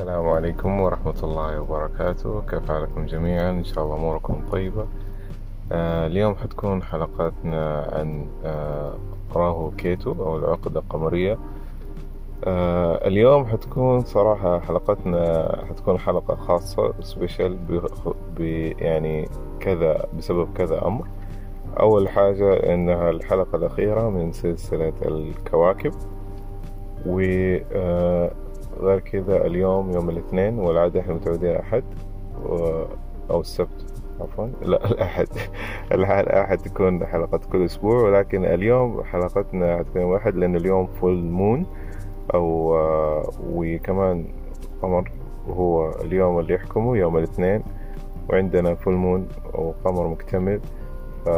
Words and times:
السلام 0.00 0.28
عليكم 0.28 0.80
ورحمة 0.80 1.14
الله 1.22 1.60
وبركاته. 1.60 2.42
كيف 2.50 2.68
حالكم 2.68 3.06
جميعا؟ 3.06 3.50
إن 3.50 3.64
شاء 3.64 3.84
الله 3.84 3.96
أموركم 3.96 4.42
طيبة. 4.52 4.86
آه 5.72 6.06
اليوم 6.06 6.34
حتكون 6.34 6.82
حلقاتنا 6.82 7.90
عن 7.92 8.26
آه 8.44 8.94
راهو 9.34 9.70
كيتو 9.70 10.12
أو 10.12 10.36
العقدة 10.36 10.80
القمرية. 10.80 11.38
آه 12.44 13.06
اليوم 13.08 13.46
حتكون 13.46 14.00
صراحة 14.00 14.60
حلقتنا 14.60 15.64
حتكون 15.68 15.98
حلقة 15.98 16.34
خاصة 16.34 16.94
special 17.00 17.58
يعني 18.78 19.28
كذا 19.60 20.06
بسبب 20.18 20.48
كذا 20.54 20.86
أمر. 20.86 21.06
أول 21.80 22.08
حاجة 22.08 22.74
إنها 22.74 23.10
الحلقة 23.10 23.56
الأخيرة 23.56 24.08
من 24.08 24.32
سلسلة 24.32 24.92
الكواكب. 25.02 25.92
و 27.06 27.20
آه، 27.72 28.30
غير 28.80 28.98
كذا 28.98 29.46
اليوم 29.46 29.90
يوم 29.90 30.10
الاثنين 30.10 30.58
والعادة 30.58 31.00
إحنا 31.00 31.14
متعودين 31.14 31.56
أحد 31.56 31.84
و... 32.46 32.84
أو 33.30 33.40
السبت 33.40 34.02
عفوا. 34.20 34.46
لا 34.62 34.90
الأحد. 34.90 35.26
الأحد 35.92 36.58
تكون 36.58 37.06
حلقة 37.06 37.40
كل 37.52 37.64
أسبوع 37.64 38.02
ولكن 38.02 38.44
اليوم 38.44 39.04
حلقتنا 39.04 39.78
حتكون 39.78 40.02
يوم 40.02 40.12
الأحد 40.12 40.36
لأن 40.36 40.56
اليوم 40.56 40.86
full 40.86 41.22
moon 41.22 41.66
أو 42.34 42.76
وكمان 43.54 44.26
قمر 44.82 45.10
وهو 45.48 45.90
اليوم 45.90 46.38
اللي 46.38 46.54
يحكمه 46.54 46.96
يوم 46.96 47.16
الاثنين. 47.16 47.62
وعندنا 48.28 48.74
full 48.74 48.94
moon 48.94 49.28
أو 49.54 49.74
قمر 49.84 50.08
مكتمل. 50.08 50.60
ف 51.24 51.28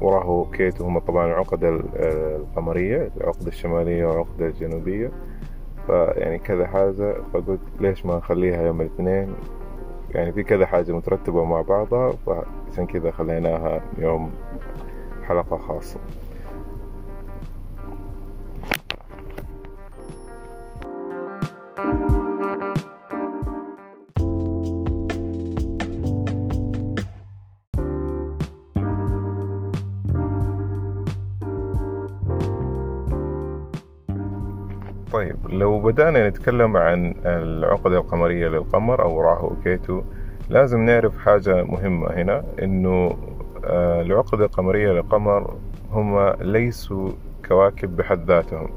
وراهو 0.00 0.46
كيتو 0.52 0.80
هم 0.80 0.98
طبعا 0.98 1.26
العقدة 1.26 1.80
القمرية 1.96 3.10
العقدة 3.16 3.48
الشمالية 3.48 4.06
والعقدة 4.06 4.46
الجنوبية. 4.46 5.10
فيعني 5.86 6.38
كذا 6.38 6.66
حاجة 6.66 7.14
فقلت 7.32 7.60
ليش 7.80 8.06
ما 8.06 8.16
نخليها 8.16 8.62
يوم 8.66 8.80
الاثنين؟ 8.80 9.34
يعني 10.10 10.32
في 10.32 10.42
كذا 10.42 10.66
حاجة 10.66 10.92
مترتبة 10.92 11.44
مع 11.44 11.62
بعضها 11.62 12.12
فعشان 12.26 12.86
كذا 12.86 13.10
خليناها 13.10 13.80
يوم 13.98 14.30
حلقة 15.22 15.56
خاصة. 15.56 16.00
لو 35.52 35.80
بدأنا 35.80 36.28
نتكلم 36.28 36.76
عن 36.76 37.14
العقدة 37.24 37.98
القمرية 37.98 38.48
للقمر 38.48 39.02
أو 39.02 39.20
راهو 39.20 39.52
كيتو 39.64 40.02
لازم 40.50 40.80
نعرف 40.80 41.18
حاجة 41.18 41.64
مهمة 41.64 42.10
هنا 42.10 42.44
إنه 42.62 43.16
آه، 43.64 44.02
العقدة 44.02 44.44
القمرية 44.44 44.92
للقمر 44.92 45.54
هم 45.92 46.32
ليسوا 46.40 47.10
كواكب 47.48 47.96
بحد 47.96 48.30
ذاتهم. 48.30 48.68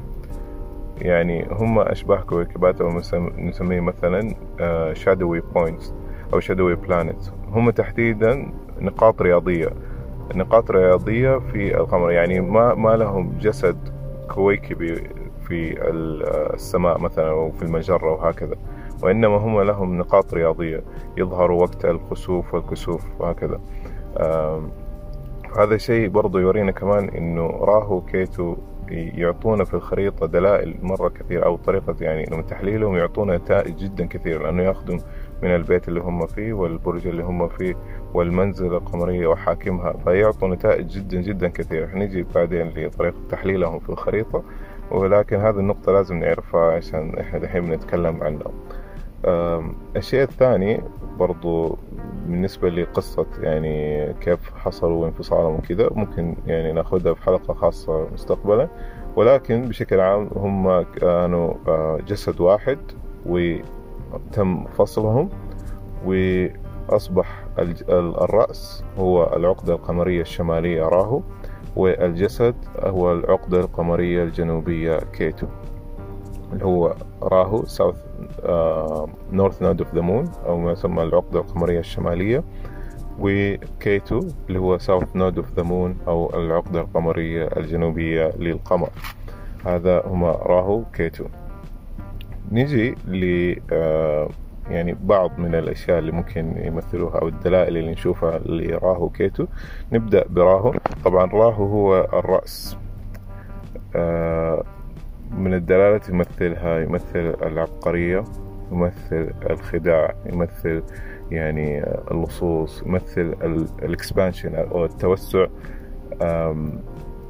يعني 1.01 1.47
هم 1.51 1.79
أشباه 1.79 2.21
كويكبات 2.21 2.81
أو 2.81 2.89
نسميه 3.37 3.79
مثلا 3.79 4.35
shadowy 4.93 5.39
آه، 5.39 5.53
points 5.53 5.93
أو 6.33 6.39
shadowy 6.39 6.75
planets 6.75 7.31
هم 7.51 7.69
تحديدا 7.69 8.51
نقاط 8.81 9.21
رياضية. 9.21 9.69
نقاط 10.35 10.71
رياضية 10.71 11.37
في 11.37 11.77
القمر. 11.77 12.11
يعني 12.11 12.39
ما 12.39 12.73
ما 12.73 12.97
لهم 12.97 13.37
جسد 13.41 13.77
كويكبي 14.27 15.24
في 15.47 15.75
السماء 16.53 16.99
مثلا 16.99 17.29
أو 17.29 17.51
في 17.51 17.63
المجرة 17.63 18.11
وهكذا. 18.11 18.55
وإنما 19.03 19.38
هم 19.38 19.61
لهم 19.61 19.97
نقاط 19.97 20.33
رياضية 20.33 20.83
يظهروا 21.17 21.61
وقت 21.61 21.85
الخسوف 21.85 22.53
والكسوف 22.53 23.03
وهكذا. 23.19 23.59
هذا 25.59 25.75
الشيء 25.75 26.09
برضو 26.09 26.39
يورينا 26.39 26.72
كمان 26.72 27.09
إنه 27.09 27.47
راهو 27.47 28.01
كيتو 28.01 28.56
يعطونا 28.89 29.63
في 29.63 29.73
الخريطة 29.73 30.25
دلائل 30.25 30.75
مرة 30.81 31.09
كثير 31.09 31.45
أو 31.45 31.56
طريقة 31.56 31.95
يعني 32.01 32.25
من 32.31 32.45
تحليلهم 32.45 32.95
يعطونا 32.95 33.38
نتائج 33.38 33.75
جدا 33.75 34.06
كثير 34.06 34.44
لأنه 34.44 34.63
ياخذوا 34.63 34.97
من 35.44 35.56
البيت 35.56 35.88
اللي 35.88 36.00
هم 36.00 36.27
فيه 36.27 36.53
والبرج 36.53 37.07
اللي 37.07 37.23
هم 37.23 37.47
فيه 37.47 37.75
والمنزلة 38.13 38.77
القمرية 38.77 39.27
وحاكمها 39.27 39.94
فيعطوا 39.94 40.47
نتائج 40.47 40.88
جدا 40.88 41.22
جدا 41.22 41.47
كثير. 41.47 41.89
نجي 41.95 42.25
بعدين 42.35 42.67
لطريقة 42.75 43.17
تحليلهم 43.29 43.79
في 43.79 43.89
الخريطة 43.89 44.44
ولكن 44.91 45.35
هذه 45.35 45.59
النقطة 45.59 45.91
لازم 45.91 46.16
نعرفها 46.19 46.72
عشان 46.72 47.19
إحنا 47.19 47.40
دحين 47.40 47.62
بنتكلم 47.66 48.23
عنها. 48.23 48.51
الشيء 49.96 50.23
الثاني 50.23 50.81
برضو 51.19 51.78
بالنسبة 52.25 52.69
لقصة 52.69 53.25
يعني 53.41 54.13
كيف 54.13 54.53
حصلوا 54.56 55.07
انفصالهم 55.07 55.56
وكذا 55.56 55.90
ممكن 55.91 56.35
يعني 56.47 56.72
ناخذها 56.72 57.13
في 57.13 57.24
حلقة 57.24 57.53
خاصة 57.53 58.07
مستقبلا. 58.13 58.69
ولكن 59.16 59.62
بشكل 59.62 60.00
عام 60.00 60.29
هم 60.35 60.81
كانوا 60.81 61.53
آه، 61.68 62.00
جسد 62.07 62.41
واحد 62.41 62.78
وتم 63.25 64.66
فصلهم 64.66 65.29
وأصبح 66.06 67.44
الرأس 67.90 68.84
هو 68.97 69.34
العقدة 69.35 69.74
القمرية 69.74 70.22
الشمالية 70.22 70.84
راهو. 70.84 71.22
والجسد 71.75 72.56
هو 72.80 73.12
العقدة 73.12 73.59
القمرية 73.59 74.24
الجنوبية 74.24 75.00
كيتو 75.13 75.47
اللي 76.53 76.66
هو 76.66 76.96
راهو 77.24 77.66
south 77.66 77.95
north 79.31 79.61
node 79.61 79.81
of 79.81 79.95
the 79.95 80.01
moon 80.01 80.31
أو 80.46 80.59
ما 80.59 80.72
يسمى 80.72 81.03
العقدة 81.03 81.40
القمرية 81.40 81.80
الشمالية. 81.80 82.44
وكيتو 83.19 84.19
اللي 84.47 84.59
هو 84.59 84.78
south 84.78 85.16
node 85.16 85.38
of 85.38 85.53
the 85.53 85.63
moon 85.63 85.97
أو 86.08 86.30
العقدة 86.34 86.81
القمرية 86.81 87.50
الجنوبية 87.58 88.31
للقمر. 88.40 88.90
هذا 89.66 90.03
هما 90.06 90.31
راهو 90.31 90.84
كيتو. 90.94 91.25
نجي 92.52 92.96
ل 93.07 93.53
آه, 93.56 94.31
يعني 94.69 94.97
بعض 95.03 95.39
من 95.39 95.55
الأشياء 95.55 95.99
اللي 95.99 96.11
ممكن 96.11 96.53
يمثلوها 96.57 97.19
أو 97.19 97.27
الدلائل 97.27 97.77
اللي 97.77 97.91
نشوفها 97.91 98.39
لراهو 98.45 99.09
كيتو 99.09 99.45
نبدأ 99.93 100.25
براهو. 100.29 100.73
طبعا 101.05 101.25
راهو 101.25 101.65
هو 101.65 102.09
الرأس. 102.13 102.77
آه، 103.95 104.63
من 105.31 105.53
الدلالات 105.53 106.09
يمثلها 106.09 106.79
يمثل 106.79 107.35
العبقرية 107.43 108.23
يمثل 108.71 109.31
الخداع 109.49 110.15
يمثل 110.33 110.83
يعني 111.31 111.83
اللصوص 112.11 112.83
يمثل 112.85 113.35
الإكسبانشن 113.83 114.55
أو 114.55 114.85
التوسع 114.85 115.47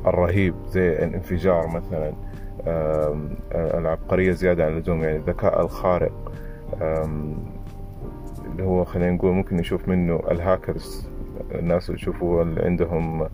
الرهيب 0.07 0.53
زي 0.67 0.89
الانفجار 1.03 1.67
مثلا. 1.67 2.13
العبقرية 3.51 4.31
زيادة 4.31 4.65
عن 4.65 4.71
اللزوم 4.73 5.03
يعني 5.03 5.15
الذكاء 5.17 5.61
الخارق. 5.61 6.31
اللي 8.51 8.63
هو 8.63 8.83
خلينا 8.83 9.11
نقول 9.11 9.31
ممكن 9.31 9.55
نشوف 9.55 9.89
منه 9.89 10.21
الهاكرز. 10.31 11.09
الناس 11.55 11.89
يشوفوا 11.89 12.41
اللي 12.41 12.61
عندهم 12.61 13.27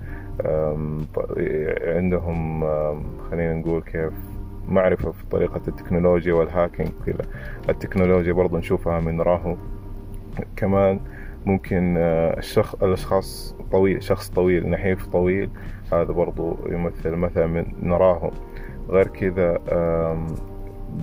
عندهم 1.96 2.64
خلينا 3.32 3.54
نقول 3.54 3.82
كيف 3.82 4.14
معرفة 4.68 5.12
في 5.12 5.26
طريقة 5.32 5.62
التكنولوجيا 5.68 6.34
وال 6.34 6.46
hacking 6.46 6.90
كذا 7.06 7.26
التكنولوجيا 7.70 8.34
برضو 8.34 8.58
نشوفها 8.58 9.00
من 9.00 9.22
راهو. 9.22 9.56
كمان 10.56 11.00
ممكن 11.46 11.98
الشخص 11.98 12.84
الأشخاص 12.84 13.56
طويل 13.72 14.04
شخص 14.04 14.30
طويل 14.30 14.70
نحيف 14.70 15.08
طويل 15.08 15.50
هذا 15.94 16.12
برضو 16.12 16.58
يمثل 16.70 17.16
مثلا 17.16 17.48
من 17.48 17.66
راهو 17.84 18.32
غير 18.90 19.08
كذا 19.08 19.60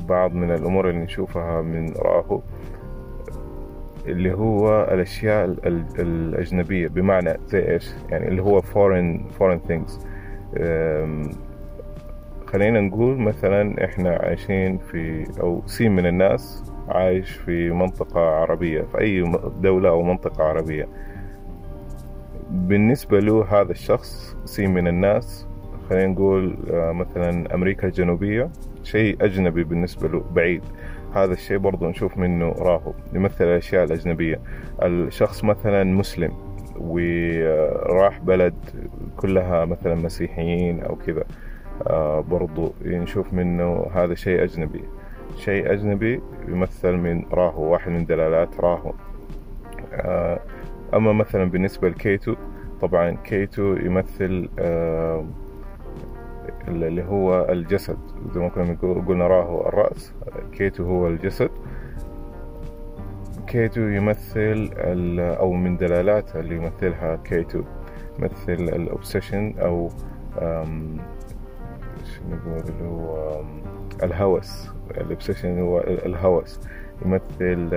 بعض 0.08 0.34
من 0.34 0.50
الأمور 0.50 0.90
اللي 0.90 1.00
نشوفها 1.00 1.62
من 1.62 1.92
راهو 1.92 2.40
اللي 4.06 4.32
هو 4.32 4.88
الأشياء 4.92 5.44
الأجنبية 5.98 6.88
بمعنى 6.88 7.36
زي 7.46 7.70
إيش؟ 7.72 7.90
يعني 8.10 8.28
اللي 8.28 8.42
هو 8.42 8.62
foreign 8.62 9.20
foreign 9.38 9.70
things. 9.70 9.92
خلينا 12.46 12.80
نقول 12.80 13.18
مثلا 13.18 13.84
إحنا 13.84 14.10
عايشين 14.10 14.78
في 14.78 15.24
أو 15.40 15.62
سين 15.66 15.92
من 15.92 16.06
الناس 16.06 16.72
عايش 16.88 17.30
في 17.30 17.70
منطقة 17.70 18.20
عربية 18.20 18.82
في 18.82 19.00
أي 19.00 19.32
دولة 19.60 19.88
أو 19.88 20.02
منطقة 20.02 20.44
عربية. 20.44 20.88
بالنسبة 22.50 23.20
له 23.20 23.60
هذا 23.60 23.72
الشخص 23.72 24.36
سين 24.44 24.74
من 24.74 24.88
الناس 24.88 25.46
خلينا 25.90 26.06
نقول 26.06 26.56
آه، 26.70 26.92
مثلا 26.92 27.54
أمريكا 27.54 27.86
الجنوبية. 27.86 28.50
شيء 28.88 29.16
أجنبي 29.20 29.64
بالنسبة 29.64 30.08
له 30.08 30.24
بعيد. 30.32 30.62
هذا 31.14 31.32
الشيء 31.32 31.58
برضو 31.58 31.88
نشوف 31.88 32.18
منه 32.18 32.52
راهو. 32.58 32.92
يمثل 33.12 33.44
الأشياء 33.44 33.84
الأجنبية. 33.84 34.40
الشخص 34.82 35.44
مثلا 35.44 35.84
مسلم 35.84 36.32
وراح 36.76 38.18
بلد 38.18 38.54
كلها 39.16 39.64
مثلا 39.64 39.94
مسيحيين 39.94 40.82
أو 40.82 40.96
كذا. 40.96 41.24
آه، 41.86 42.20
برضو 42.20 42.72
نشوف 42.84 43.32
منه 43.32 43.86
هذا 43.94 44.14
شيء 44.14 44.42
أجنبي. 44.42 44.84
شيء 45.36 45.72
أجنبي 45.72 46.20
يمثل 46.48 46.92
من 46.92 47.24
راهو 47.32 47.72
واحد 47.72 47.90
من 47.90 48.04
دلالات 48.04 48.60
راهو. 48.60 48.92
آه، 49.92 50.40
أما 50.94 51.12
مثلا 51.12 51.44
بالنسبة 51.44 51.88
لكيتو 51.88 52.34
طبعا 52.80 53.16
كيتو 53.24 53.76
يمثل 53.76 54.48
آه، 54.58 55.24
اللي 56.68 57.04
هو 57.04 57.46
الجسد 57.50 57.98
زي 58.34 58.40
ما 58.40 58.48
كنا 58.48 58.76
قلنا 59.08 59.26
راهو 59.26 59.68
الرأس. 59.68 60.12
كيتو 60.52 60.84
هو 60.84 61.08
الجسد. 61.08 61.50
كيتو 63.46 63.80
يمثل 63.80 64.70
أو 65.18 65.52
من 65.52 65.76
دلالات 65.76 66.36
اللي 66.36 66.56
يمثلها 66.56 67.16
كيتو. 67.24 67.62
يمثل 68.18 68.52
ال 68.52 68.62
obsession 68.62 69.54
أو 69.58 69.88
نقول 72.28 72.62
اللي 72.68 72.84
هو 72.84 73.40
الهوس. 74.02 74.68
ال 74.90 74.97
obsession 74.97 75.60
هو 75.60 75.80
الهوس. 75.80 76.60
يمثل 77.06 77.70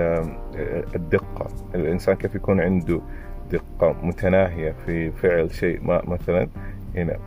الدقة. 0.94 1.46
الإنسان 1.74 2.14
كيف 2.14 2.34
يكون 2.34 2.60
عنده 2.60 3.00
دقة 3.50 3.96
متناهية 4.02 4.74
في 4.86 5.10
فعل 5.10 5.50
شيء 5.50 5.80
ما 5.84 6.02
مثلا 6.04 6.48
هنا. 6.96 7.18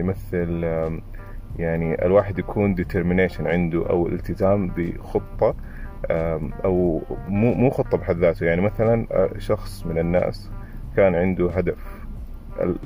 يمثل 0.00 0.64
يعني 1.58 2.04
الواحد 2.04 2.38
يكون 2.38 2.76
determination 2.76 3.40
عنده 3.40 3.90
أو 3.90 4.08
التزام 4.08 4.68
بخطة 4.76 5.54
أو 6.64 7.02
مو 7.28 7.54
مو 7.54 7.70
خطة 7.70 7.98
بحد 7.98 8.16
ذاته. 8.16 8.46
يعني 8.46 8.60
مثلا 8.60 9.06
آه، 9.12 9.30
شخص 9.38 9.86
من 9.86 9.98
الناس 9.98 10.50
كان 10.96 11.14
عنده 11.14 11.50
هدف 11.50 11.98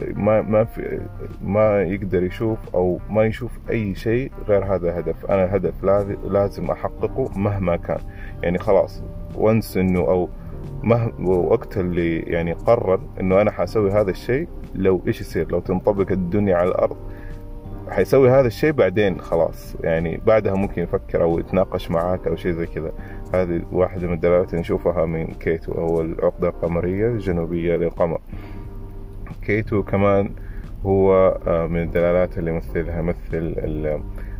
ما 0.01 0.43
ما 0.43 0.65
في 0.65 1.01
ما 1.43 1.83
يقدر 1.83 2.23
يشوف 2.23 2.59
أو 2.75 3.01
ما 3.11 3.25
يشوف 3.25 3.59
أي 3.71 3.95
شيء 3.95 4.33
غير 4.49 4.65
هذا 4.65 4.89
الهدف. 4.91 5.27
أنا 5.27 5.45
الهدف 5.45 5.85
لازم 6.25 6.71
أحققه 6.71 7.39
مهما 7.39 7.77
كان. 7.77 8.01
يعني 8.43 8.59
خلاص 8.59 9.03
once 9.35 9.77
إنه 9.77 10.01
أو 10.01 10.29
مهما 10.83 11.29
وقت 11.29 11.79
اللي 11.79 12.19
يعني 12.19 12.53
قرر 12.53 13.01
إنه 13.21 13.41
أنا 13.41 13.51
حاسوي 13.51 13.93
هذا 13.93 14.11
الشيء 14.11 14.49
لو 14.75 15.03
إيش 15.07 15.21
يصير؟ 15.21 15.53
لو 15.53 15.61
تنطبق 15.61 16.13
الدنيا 16.13 16.57
على 16.57 16.69
الأرض 16.69 16.97
حيسوي 17.91 18.31
هذا 18.31 18.47
الشيء 18.47 18.73
بعدين 18.73 19.21
خلاص. 19.21 19.77
يعني 19.81 20.21
بعدها 20.27 20.55
ممكن 20.55 20.83
يفكر 20.83 21.23
أو 21.23 21.39
يتناقش 21.39 21.91
معاك 21.91 22.27
أو 22.27 22.37
شيء 22.37 22.53
زي 22.53 22.67
كذا. 22.67 22.93
هذه 23.35 23.63
واحدة 23.73 24.07
من 24.07 24.13
الدلالات 24.13 24.51
اللي 24.51 24.61
نشوفها 24.61 25.07
من 25.07 25.27
كيتو 25.27 25.73
أو 25.73 26.01
العقدة 26.01 26.49
القمرية 26.49 27.07
الجنوبية 27.07 27.77
للقمر. 27.77 28.21
كيتو 29.43 29.83
كمان 29.83 30.31
هو 30.87 31.39
آه، 31.47 31.67
من 31.67 31.83
الدلالات 31.83 32.39
اللي 32.39 32.51
يمثلها 32.51 32.99
يمثل 32.99 33.55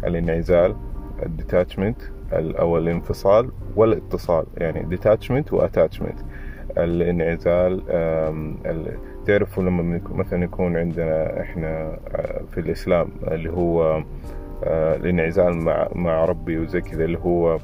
الانعزال 0.05 0.77
ال 1.23 1.30
detachment 1.30 2.03
أو 2.33 2.79
الانفصال 2.79 3.51
والاتصال. 3.77 4.47
يعني 4.57 4.83
detachment 4.83 5.53
و 5.53 5.58
attachment. 5.58 6.19
الانعزال 6.79 7.83
تعرفوا 9.27 9.63
لما 9.63 10.01
مثلا 10.11 10.45
يكون 10.45 10.77
عندنا 10.77 11.41
إحنا 11.41 11.99
آه، 12.15 12.41
في 12.53 12.61
الإسلام 12.61 13.09
اللي 13.27 13.51
هو 13.51 14.03
آه، 14.65 14.97
الانعزال 14.97 15.57
مع 15.57 15.89
مع 15.95 16.25
ربي 16.25 16.59
وزي 16.59 16.81
كذا 16.81 17.05
اللي 17.05 17.19
هو 17.19 17.59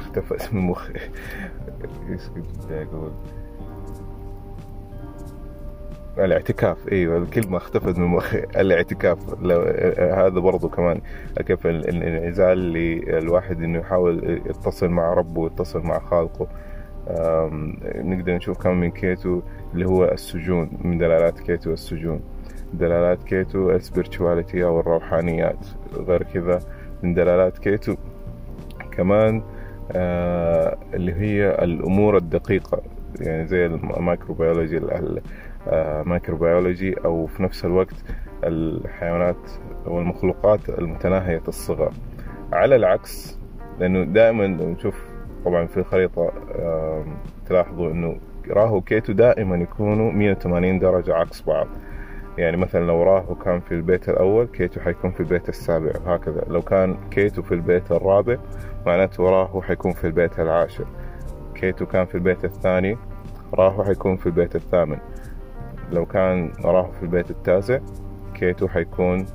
اختفى 0.00 0.36
اسم 0.36 0.70
مخي 0.70 0.94
أقول؟ 2.70 3.12
الاعتكاف. 6.18 6.92
إيوه 6.92 7.18
الكلمة 7.18 7.56
اختفت 7.56 7.98
من 7.98 8.06
مخي. 8.06 8.38
الاعتكاف. 8.60 9.18
لو 9.42 9.60
هذا 9.98 10.40
برضو 10.40 10.68
كمان 10.68 11.00
كيف 11.46 11.66
الانعزال 11.66 12.58
للواحد 12.58 13.62
إنه 13.62 13.78
يحاول 13.78 14.40
يتصل 14.46 14.88
مع 14.88 15.14
ربه 15.14 15.40
ويتصل 15.40 15.80
مع 15.80 15.98
خالقه. 15.98 16.46
نقدر 17.96 18.32
نشوف 18.32 18.58
كمان 18.58 18.80
من 18.80 18.90
كيتو 18.90 19.40
اللي 19.74 19.86
هو 19.86 20.04
السجون 20.04 20.70
من 20.84 20.98
دلالات 20.98 21.40
كيتو 21.40 21.72
السجون. 21.72 22.20
دلالات 22.74 23.22
كيتو 23.22 23.70
ال 23.70 23.77
spirituality 23.77 24.64
أو 24.64 24.80
الروحانيات. 24.80 25.66
غير 25.96 26.22
كذا 26.22 26.58
من 27.02 27.14
دلالات 27.14 27.58
كيتو 27.58 27.94
كمان 28.90 29.42
آه، 29.92 30.78
اللي 30.94 31.12
هي 31.14 31.64
الأمور 31.64 32.16
الدقيقة. 32.16 32.82
يعني 33.20 33.46
زي 33.46 33.66
ال 33.66 33.75
microbiology 33.75 34.80
ال 35.66 35.76
microbiology 35.76 36.94
أو 37.04 37.26
في 37.26 37.42
نفس 37.42 37.64
الوقت 37.64 38.04
الحيوانات 38.44 39.50
والمخلوقات 39.86 40.68
المتناهية 40.68 41.42
الصغر 41.48 41.92
على 42.52 42.76
العكس 42.76 43.38
لأنه 43.78 44.04
دائما 44.04 44.46
نشوف 44.46 45.09
طبعا 45.44 45.66
في 45.66 45.76
الخريطة 45.76 46.32
تلاحظوا 47.46 47.90
أنه 47.90 48.16
راهو 48.50 48.80
كيتو 48.80 49.12
دائما 49.12 49.56
يكونوا 49.56 50.12
180 50.12 50.78
درجة 50.78 51.14
عكس 51.14 51.42
بعض. 51.42 51.66
يعني 52.38 52.56
مثلا 52.56 52.86
لو 52.86 53.02
راهو 53.02 53.34
كان 53.34 53.60
في 53.60 53.72
البيت 53.72 54.08
الأول 54.08 54.46
كيتو 54.46 54.80
حيكون 54.80 55.10
في 55.10 55.20
البيت 55.20 55.48
السابع 55.48 55.92
وهكذا. 56.06 56.44
لو 56.48 56.62
كان 56.62 56.96
كيتو 57.10 57.42
في 57.42 57.54
البيت 57.54 57.92
الرابع 57.92 58.36
معناته 58.86 59.24
راهو 59.24 59.62
حيكون 59.62 59.92
في 59.92 60.06
البيت 60.06 60.40
العاشر. 60.40 60.86
كيتو 61.54 61.86
كان 61.86 62.06
في 62.06 62.14
البيت 62.14 62.44
الثاني 62.44 62.98
راهو 63.54 63.84
حيكون 63.84 64.16
في 64.16 64.26
البيت 64.26 64.56
الثامن. 64.56 64.98
لو 65.92 66.06
كان 66.06 66.52
راهو 66.64 66.92
في 66.92 67.02
البيت 67.02 67.30
التاسع 67.30 67.78
كيتو 68.34 68.68
حيكون 68.68 69.26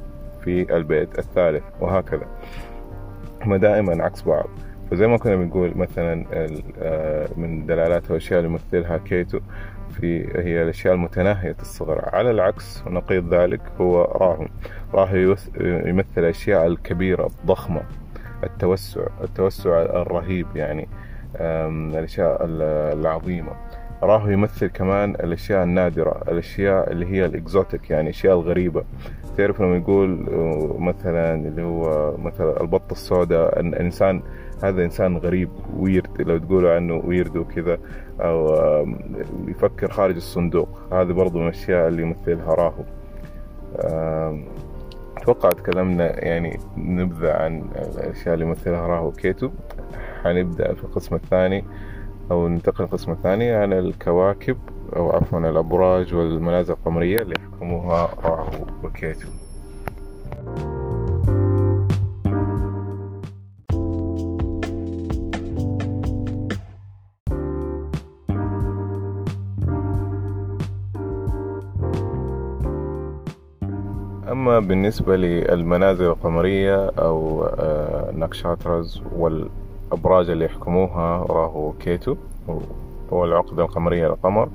في 0.44 0.76
البيت 0.76 1.20
الثالث 1.20 1.64
وهكذا. 1.82 2.28
هما 3.42 3.58
دائما 3.58 4.04
عكس 4.04 4.22
بعض. 4.22 4.48
فزي 4.92 5.08
ما 5.08 5.18
كنا 5.18 5.36
بنقول 5.36 5.72
مثلا 5.76 6.26
آه، 6.80 7.30
من 7.38 7.66
دلالات 7.66 8.12
الأشياء 8.12 8.40
اللي 8.40 8.52
يمثلها 8.52 8.98
كيتو 8.98 9.40
في 10.00 10.28
هي 10.36 10.64
الأشياء 10.64 10.94
المتناهية 10.94 11.56
الصغر 11.62 12.10
على 12.14 12.32
العكس 12.32 12.84
ونقيض 12.88 13.34
ذلك 13.34 13.62
هو 13.82 14.02
راهو 14.02 14.46
راهو 14.94 15.36
يمثل 15.62 16.08
الأشياء 16.18 16.68
الكبيرة 16.68 17.26
الضخمة 17.26 17.82
التوسع 18.44 19.02
التوسع 19.24 19.82
الرهيب 19.82 20.48
يعني 20.56 20.88
الأشياء 21.40 22.38
العظيمة. 22.94 23.52
راهو 24.04 24.30
يمثل 24.30 24.68
كمان 24.68 25.10
الأشياء 25.10 25.64
النادرة 25.64 26.24
الأشياء 26.28 26.92
اللي 26.92 27.06
هي 27.06 27.26
الإكزوتيك 27.26 27.90
يعني 27.90 28.04
الأشياء 28.10 28.34
الغريبة. 28.40 28.84
تعرف 29.38 29.62
لما 29.62 29.78
يقول 29.78 30.28
آه، 30.30 30.76
مثلا 30.80 31.36
اللي 31.36 31.62
هو 31.62 32.14
مثلا 32.18 32.62
البطة 32.62 32.92
السوداء 32.92 33.60
الإنسان 33.60 34.22
هذا 34.64 34.84
إنسان 34.86 35.18
غريب 35.18 35.50
ويرد 35.78 36.22
لو 36.22 36.38
تقولوا 36.38 36.76
عنه 36.76 37.02
ويرد 37.06 37.38
وكذا 37.38 37.78
أو 38.20 38.56
يفكر 39.48 39.92
خارج 39.92 40.16
الصندوق. 40.16 40.70
هذه 40.92 41.12
برضو 41.12 41.40
من 41.40 41.46
الأشياء 41.46 41.88
اللي 41.88 42.02
يمثلها 42.02 42.54
راهو. 42.54 42.84
أتوقع 45.18 45.50
تكلمنا 45.50 46.26
يعني 46.26 46.60
نبذة 46.78 47.34
عن 47.34 47.64
الأشياء 47.76 48.34
اللي 48.34 48.46
يمثلها 48.46 48.88
راهو. 48.88 49.12
كيتو 49.12 49.50
حنبدأ 50.24 50.74
في 50.74 50.84
القسم 50.84 51.16
الثاني 51.16 51.64
أو 52.32 52.48
ننتقل 52.48 52.84
للقسم 52.84 53.12
الثاني 53.12 53.52
عن 53.52 53.74
الكواكب 53.74 54.58
أو 54.96 55.12
عفوا 55.12 55.40
الأبراج 55.40 56.14
والمنازل 56.14 56.74
القمرية 56.74 57.18
اللي 57.18 57.36
يحكموها 57.40 58.10
راهو 58.24 58.66
وكيتو. 58.84 59.28
أما 74.46 74.60
بالنسبة 74.60 75.16
للمنازل 75.16 76.06
القمرية 76.06 76.90
أو 76.90 77.44
آه، 77.44 78.12
nakshatras 78.12 79.02
والأبراج 79.16 80.30
اللي 80.30 80.46
يحكموها 80.46 81.18
راهو 81.30 81.72
كيتو 81.80 82.16
هو 83.14 83.26
العقدة 83.26 83.64
القمرية 83.64 84.08
للقمر 84.08 84.50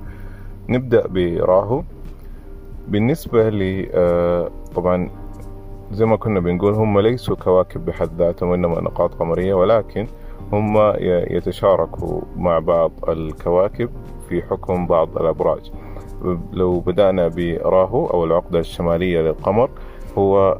نبدأ 0.68 1.06
براهو. 1.06 1.82
بالنسبة 2.88 3.48
ل 3.48 3.88
آه، 3.94 4.50
طبعا 4.74 5.10
زي 5.92 6.06
ما 6.06 6.16
كنا 6.16 6.40
بنقول 6.40 6.74
هم 6.74 7.00
ليسوا 7.00 7.36
كواكب 7.36 7.84
بحد 7.84 8.10
ذاتهم 8.18 8.48
وإنما 8.48 8.80
نقاط 8.80 9.14
قمرية 9.14 9.54
ولكن 9.54 10.06
هم 10.52 10.92
يتشاركوا 11.30 12.20
مع 12.36 12.58
بعض 12.58 12.92
الكواكب 13.08 13.90
في 14.28 14.42
حكم 14.42 14.86
بعض 14.86 15.16
الأبراج. 15.18 15.72
لو 16.52 16.80
بدأنا 16.80 17.28
براهو 17.28 18.06
أو 18.06 18.24
العقدة 18.24 18.58
الشمالية 18.58 19.20
للقمر 19.20 19.70
هو 20.20 20.56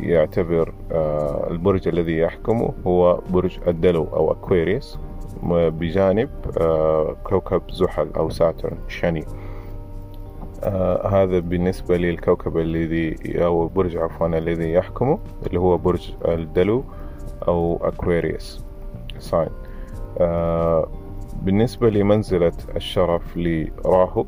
يعتبر 0.00 0.72
آه، 0.92 1.50
البرج 1.50 1.88
الذي 1.88 2.18
يحكمه 2.18 2.72
هو 2.86 3.20
برج 3.30 3.58
الدلو 3.68 4.04
أو 4.04 4.32
Aquarius 4.32 4.98
بجانب 5.42 6.30
آه، 6.60 7.16
كوكب 7.24 7.62
زحل 7.70 8.10
أو 8.16 8.30
Saturn 8.30 8.76
شني. 8.88 9.24
آه 10.64 11.08
هذا 11.08 11.38
بالنسبة 11.38 11.96
للكوكب 11.96 12.58
الذي 12.58 13.16
أو 13.44 13.68
برج 13.68 13.96
عفوا 13.96 14.26
الذي 14.26 14.72
يحكمه 14.72 15.18
اللي 15.46 15.60
هو 15.60 15.76
برج 15.78 16.12
الدلو 16.28 16.84
أو 17.48 17.80
Aquarius 17.82 18.64
sign 19.18 19.48
آه 20.20 20.88
بالنسبة 21.42 21.90
لمنزلة 21.90 22.52
الشرف 22.76 23.36
لراهو 23.36 24.24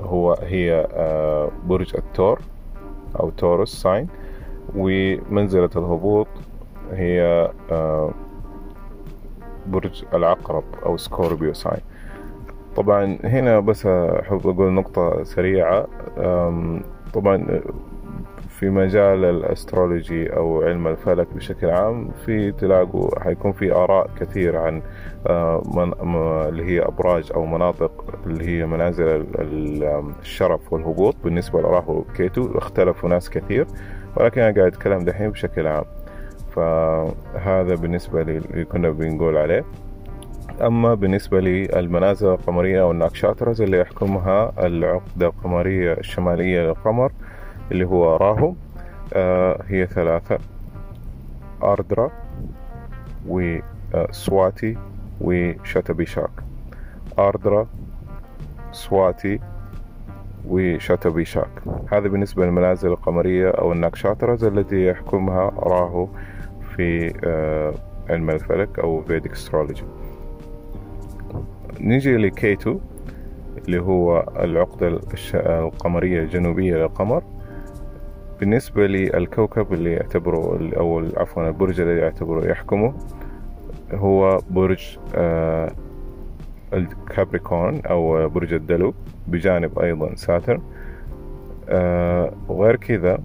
هو 0.00 0.32
هي 0.42 0.88
آه 0.92 1.50
برج 1.66 1.96
التور. 1.96 2.40
أو 3.20 3.30
Taurus 3.30 3.82
sign 3.82 4.06
ومنزلة 4.76 5.70
الهبوط 5.76 6.26
هي 6.92 7.50
آه 7.70 8.10
برج 9.66 10.04
العقرب 10.14 10.64
أو 10.86 10.96
Scorpio 10.96 11.54
sign 11.54 11.80
طبعا 12.76 13.18
هنا 13.24 13.60
بس 13.60 13.86
أحب 13.86 14.46
أقول 14.46 14.72
نقطة 14.72 15.24
سريعة 15.24 15.86
طبعا 17.14 17.60
في 18.58 18.70
مجال 18.70 19.24
ال 19.24 19.35
astrology 19.35 20.36
أو 20.36 20.62
علم 20.62 20.88
الفلك 20.88 21.26
بشكل 21.34 21.70
عام 21.70 22.10
في 22.26 22.52
تلاقوا 22.52 23.20
حيكون 23.20 23.52
في 23.52 23.72
آراء 23.72 24.10
كثير 24.20 24.56
عن 24.56 24.82
من 25.74 25.92
اللي 26.48 26.64
هي 26.64 26.80
أبراج 26.80 27.32
أو 27.34 27.46
مناطق 27.46 28.04
اللي 28.26 28.48
هي 28.48 28.66
منازل 28.66 29.26
الشرف 30.20 30.72
والهبوط. 30.72 31.16
بالنسبة 31.24 31.60
لراهو 31.60 32.04
كيتو 32.16 32.58
اختلفوا 32.58 33.08
ناس 33.08 33.30
كثير 33.30 33.66
ولكن 34.16 34.40
أنا 34.40 34.54
قاعد 34.54 34.66
أتكلم 34.72 34.98
دحين 34.98 35.30
بشكل 35.30 35.66
عام. 35.66 35.84
فهذا 36.56 37.74
بالنسبة 37.74 38.20
اللي 38.20 38.64
كنا 38.64 38.90
بنقول 38.90 39.36
عليه. 39.36 39.64
أما 40.60 40.94
بالنسبة 40.94 41.40
للمنازل 41.40 42.28
القمرية 42.28 42.90
الناكشاترز 42.90 43.62
اللي 43.62 43.78
يحكمها 43.78 44.52
العقدة 44.66 45.26
القمرية 45.26 45.92
الشمالية 45.92 46.60
للقمر. 46.60 47.12
اللي 47.72 47.84
هو 47.84 48.16
راهو 48.16 48.54
آه 49.14 49.62
هي 49.68 49.86
ثلاثة 49.86 50.38
أردرا 51.62 52.10
وسواتي 53.28 54.76
وشاتبيشاك 55.20 56.30
أردرا 57.18 57.66
سواتي 58.72 59.40
وشاتبيشاك 60.48 61.50
هذا 61.92 62.08
بالنسبة 62.08 62.44
للمنازل 62.46 62.88
القمرية 62.88 63.50
أو 63.50 63.72
ال 63.72 63.78
nakshatras 63.78 64.44
التي 64.44 64.86
يحكمها 64.86 65.50
راهو 65.56 66.08
في 66.76 67.14
آه 67.24 67.74
علم 68.10 68.30
الفلك 68.30 68.78
أو 68.78 69.02
Vedic 69.02 69.32
astrology 69.32 69.84
نيجي 71.80 72.16
لكيتو 72.16 72.78
اللي 73.68 73.80
هو 73.82 74.26
العقدة 74.38 75.00
القمرية 75.34 76.22
الجنوبية 76.22 76.76
للقمر. 76.76 77.22
بالنسبة 78.40 78.86
للكوكب 78.86 79.72
اللي 79.72 79.92
يعتبره 79.92 80.70
أو 80.76 81.04
عفوا 81.16 81.48
البرج 81.48 81.80
الذي 81.80 81.98
يعتبره 81.98 82.50
يحكمه 82.50 82.94
هو 83.92 84.40
برج 84.50 84.98
آه 85.14 85.72
الكابريكون 86.72 87.80
أو 87.86 88.28
برج 88.28 88.52
الدلو 88.52 88.94
بجانب 89.26 89.78
أيضا 89.78 90.14
ساترن. 90.14 90.60
آه 91.68 92.32
وغير 92.48 92.76
كذا 92.76 93.18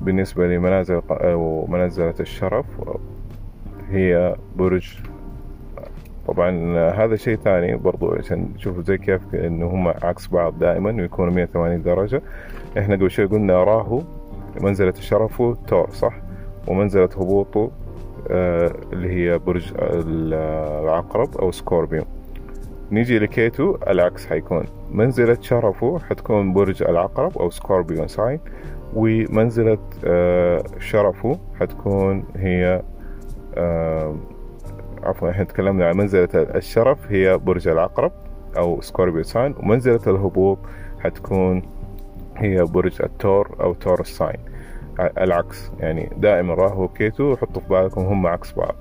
بالنسبة 0.00 0.46
لمنازل 0.46 1.02
أو 1.10 1.66
منزلة 1.66 2.14
الشرف 2.20 2.66
هي 3.90 4.36
برج 4.56 4.96
طبعا 6.26 6.78
هذا 6.90 7.16
شيء 7.16 7.36
ثاني 7.36 7.76
برضو 7.76 8.14
عشان 8.14 8.54
تشوفوا 8.56 8.82
زي 8.82 8.98
كيف 8.98 9.34
إنه 9.34 9.66
هم 9.66 9.88
عكس 9.88 10.26
بعض 10.28 10.58
دائما 10.58 10.90
ويكونوا 10.92 11.32
180 11.32 11.82
درجة. 11.82 12.22
إحنا 12.78 12.94
قبل 12.94 13.10
شوي 13.10 13.24
قلنا 13.24 13.64
راهو 13.64 14.02
منزلة 14.60 14.92
شرفه 14.92 15.56
تور 15.66 15.90
صح؟ 15.90 16.14
ومنزلة 16.68 17.08
هبوطه 17.16 17.70
آه 18.30 18.72
اللي 18.92 19.08
هي 19.12 19.38
برج 19.38 19.72
العقرب 19.80 21.36
أو 21.36 21.50
Scorpio 21.52 22.02
نيجي 22.90 23.18
لكيتو 23.18 23.76
العكس 23.88 24.26
حيكون. 24.26 24.64
منزلة 24.90 25.38
شرفه 25.40 25.98
حتكون 25.98 26.52
برج 26.52 26.82
العقرب 26.82 27.38
أو 27.38 27.50
Scorpio 27.50 28.06
sign 28.06 28.40
ومنزلة 28.94 29.78
آه 30.04 30.62
شرفه 30.78 31.38
حتكون 31.60 32.24
هي 32.36 32.82
آه 33.54 34.16
عفوا 35.02 35.30
إحنا 35.30 35.44
تكلمنا 35.44 35.88
عن 35.88 35.96
منزلة 35.96 36.28
الشرف 36.34 36.98
هي 37.12 37.38
برج 37.38 37.68
العقرب 37.68 38.12
أو 38.56 38.80
Scorpio 38.80 39.22
sign 39.22 39.54
ومنزلة 39.58 40.00
الهبوط 40.06 40.58
حتكون 41.00 41.62
هي 42.42 42.64
برج 42.64 43.02
التور 43.02 43.56
أو 43.60 43.74
Taurus 43.74 44.00
sign. 44.00 44.40
العكس 45.00 45.72
يعني 45.80 46.10
دائما 46.16 46.54
راهو 46.54 46.84
وكيتو 46.84 47.36
حطوا 47.36 47.62
في 47.62 47.68
بالكم 47.68 48.00
هم 48.00 48.26
عكس 48.26 48.52
بعض. 48.52 48.74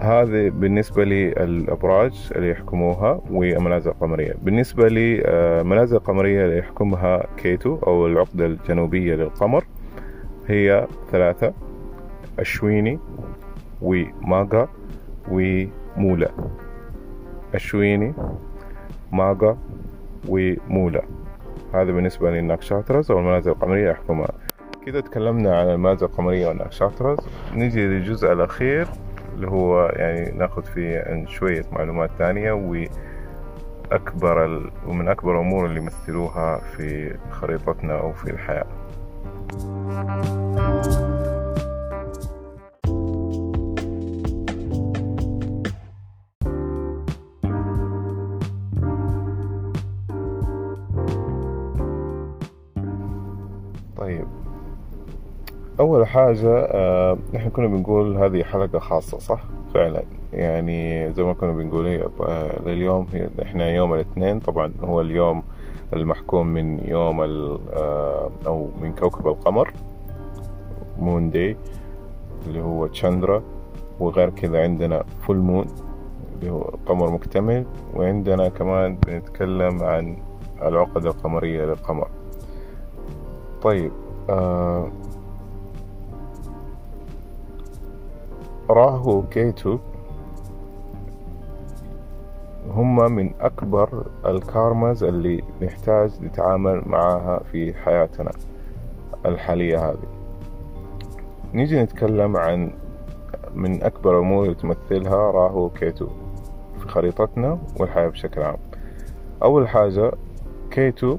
هذه 0.00 0.48
بالنسبة 0.48 1.04
للأبراج 1.04 2.30
اللي 2.36 2.50
يحكموها 2.50 3.20
والمنازل 3.30 3.90
القمرية 3.90 4.34
بالنسبة 4.42 4.88
للمنازل 4.88 5.96
القمرية 5.96 6.44
اللي 6.44 6.58
يحكمها 6.58 7.26
كيتو 7.36 7.78
أو 7.86 8.06
العقدة 8.06 8.46
الجنوبية 8.46 9.14
للقمر 9.14 9.64
هي 10.48 10.86
ثلاثة 11.12 11.52
أشويني 12.38 12.98
وماغا 13.82 14.68
ومولا. 15.30 16.30
أشويني 17.54 18.14
ماغا 19.12 19.58
ومولا. 20.28 21.02
هذا 21.74 21.92
بالنسبة 21.92 22.30
للناكشاترز 22.30 23.10
أو 23.10 23.18
المنازل 23.18 23.50
القمرية 23.50 23.90
يحكمها. 23.90 24.28
كده 24.86 25.00
تكلمنا 25.00 25.60
عن 25.60 25.68
المنازل 25.70 26.06
القمرية 26.06 26.48
والناكشاترز 26.48 27.18
نيجي 27.54 27.86
للجزء 27.86 28.32
الأخير 28.32 28.88
اللي 29.34 29.48
هو 29.48 29.86
يعني 29.96 30.38
ناخذ 30.38 30.62
فيه 30.62 31.24
شوية 31.26 31.64
معلومات 31.72 32.10
ثانية 32.18 32.52
وأكبر 32.52 34.44
ال... 34.44 34.70
ومن 34.86 35.08
أكبر 35.08 35.34
الأمور 35.34 35.66
اللي 35.66 35.80
يمثلوها 35.80 36.58
في 36.58 37.16
خريطتنا 37.30 38.00
أو 38.00 38.12
في 38.12 38.30
الحياة. 38.30 38.66
أول 55.88 56.06
حاجة 56.06 56.58
آه، 56.58 57.18
إحنا 57.36 57.50
كنا 57.50 57.66
بنقول 57.66 58.16
هذه 58.16 58.42
حلقة 58.42 58.78
خاصة 58.78 59.18
صح؟ 59.18 59.40
فعلا. 59.74 60.02
يعني 60.32 61.12
زي 61.12 61.22
ما 61.22 61.32
كنا 61.32 61.52
بنقول 61.52 61.86
هي 61.86 62.08
آه، 62.20 63.42
إحنا 63.42 63.70
يوم 63.70 63.94
الاثنين. 63.94 64.40
طبعا 64.40 64.72
هو 64.84 65.00
اليوم 65.00 65.42
المحكوم 65.92 66.46
من 66.46 66.88
يوم 66.88 67.20
آه، 67.20 68.30
أو 68.46 68.68
من 68.82 68.92
كوكب 68.92 69.26
القمر 69.26 69.72
Moon 70.98 71.30
day 71.30 71.56
اللي 72.46 72.60
هو 72.60 72.86
تشاندرا 72.86 73.42
وغير 74.00 74.30
كذا 74.30 74.62
عندنا 74.62 75.04
full 75.20 75.36
moon 75.36 75.66
اللي 76.34 76.50
هو 76.50 76.60
قمر 76.86 77.10
مكتمل 77.10 77.64
وعندنا 77.94 78.48
كمان 78.48 78.98
بنتكلم 79.06 79.82
عن 79.82 80.16
العقد 80.62 81.06
القمرية 81.06 81.64
للقمر. 81.64 82.08
طيب 83.62 83.92
آه 84.30 84.88
راهو 88.70 89.18
وكيتو 89.18 89.78
هم 92.70 93.12
من 93.12 93.30
أكبر 93.40 94.06
الكارمز 94.26 95.04
اللي 95.04 95.42
نحتاج 95.62 96.22
نتعامل 96.22 96.82
معاها 96.86 97.42
في 97.52 97.74
حياتنا 97.74 98.30
الحالية 99.26 99.90
هذه. 99.90 100.08
نيجي 101.54 101.82
نتكلم 101.82 102.36
عن 102.36 102.70
من 103.54 103.82
أكبر 103.82 104.18
الأمور 104.18 104.44
اللي 104.44 104.54
تمثلها 104.54 105.16
راهو 105.16 105.64
وكيتو 105.64 106.06
في 106.80 106.88
خريطتنا 106.88 107.58
والحياة 107.80 108.08
بشكل 108.08 108.42
عام. 108.42 108.58
أول 109.42 109.68
حاجة 109.68 110.12
كيتو 110.70 111.18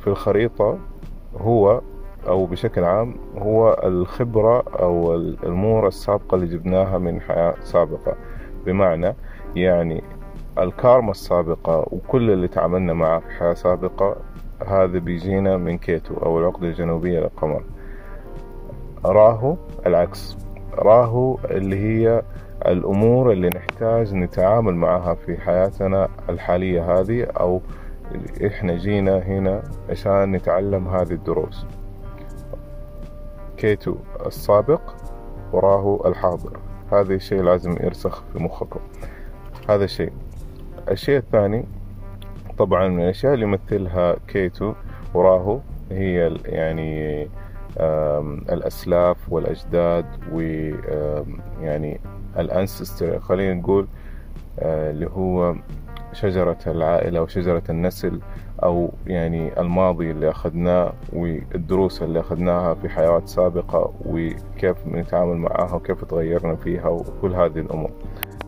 في 0.00 0.06
الخريطة 0.06 0.78
هو 1.40 1.80
أو 2.28 2.46
بشكل 2.46 2.84
عام 2.84 3.14
هو 3.38 3.80
الخبرة 3.84 4.64
أو 4.80 5.14
الأمور 5.14 5.86
السابقة 5.88 6.34
اللي 6.34 6.46
جبناها 6.46 6.98
من 6.98 7.20
حياة 7.20 7.54
سابقة. 7.62 8.14
بمعنى 8.66 9.14
يعني 9.56 10.02
الكارما 10.58 11.10
السابقة 11.10 11.86
وكل 11.90 12.30
اللي 12.30 12.48
تعاملنا 12.48 12.92
معه 12.92 13.20
في 13.20 13.30
حياة 13.30 13.54
سابقة 13.54 14.16
هذا 14.66 14.98
بيجينا 14.98 15.56
من 15.56 15.78
كيتو 15.78 16.14
أو 16.14 16.38
العقدة 16.38 16.66
الجنوبية 16.66 17.20
للقمر. 17.20 17.62
راهو 19.04 19.56
العكس. 19.86 20.36
راهو 20.74 21.38
اللي 21.44 21.76
هي 21.76 22.22
الأمور 22.66 23.32
اللي 23.32 23.48
نحتاج 23.48 24.14
نتعامل 24.14 24.74
معها 24.74 25.14
في 25.14 25.36
حياتنا 25.36 26.08
الحالية 26.28 26.98
هذه 27.00 27.24
أو 27.24 27.60
إحنا 28.46 28.76
جينا 28.76 29.18
هنا 29.18 29.62
عشان 29.90 30.32
نتعلم 30.32 30.88
هذه 30.88 31.12
الدروس. 31.12 31.66
كيتو 33.56 33.96
السابق 34.26 34.80
وراه 35.52 36.02
الحاضر. 36.06 36.58
هذا 36.92 37.14
الشيء 37.14 37.42
لازم 37.42 37.72
يرسخ 37.80 38.22
في 38.32 38.42
مخكم. 38.42 38.80
هذا 39.68 39.84
الشيء. 39.84 40.12
الشيء 40.90 41.16
الثاني 41.16 41.64
طبعا 42.58 42.88
من 42.88 43.02
الأشياء 43.02 43.34
اللي 43.34 43.44
يمثلها 43.44 44.16
كيتو 44.28 44.72
وراهو 45.14 45.60
هي 45.90 46.36
يعني 46.44 47.28
الأسلاف 48.52 49.16
والأجداد 49.32 50.06
ويعني 50.32 52.00
الأنسستر 52.38 53.20
خلينا 53.20 53.54
نقول 53.54 53.86
آه، 54.58 54.90
اللي 54.90 55.06
هو 55.06 55.54
شجرة 56.12 56.58
العائلة 56.66 57.22
وشجرة 57.22 57.62
النسل 57.70 58.20
أو 58.62 58.92
يعني 59.06 59.60
الماضي 59.60 60.10
اللي 60.10 60.30
أخذناه 60.30 60.92
والدروس 61.12 62.02
اللي 62.02 62.20
أخذناها 62.20 62.74
في 62.74 62.88
حياة 62.88 63.22
سابقة 63.24 63.92
وكيف 64.06 64.86
نتعامل 64.86 65.36
معها 65.36 65.74
وكيف 65.74 66.04
تغيرنا 66.04 66.56
فيها 66.56 66.88
وكل 66.88 67.34
هذه 67.34 67.58
الأمور. 67.58 67.90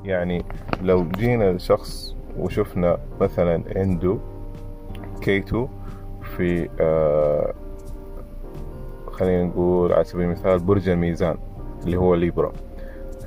يعني 0.04 0.44
لو 0.82 1.04
جينا 1.04 1.52
لشخص 1.52 2.16
وشفنا 2.38 2.98
مثلا 3.20 3.62
عنده 3.76 4.18
كيتو 5.20 5.68
في 6.36 6.68
آه 6.80 7.54
خلينا 9.12 9.44
نقول 9.44 9.92
على 9.92 10.04
سبيل 10.04 10.24
المثال 10.24 10.58
برج 10.58 10.88
الميزان 10.88 11.36
اللي 11.84 11.96
هو 11.96 12.14
ليبرا. 12.14 12.52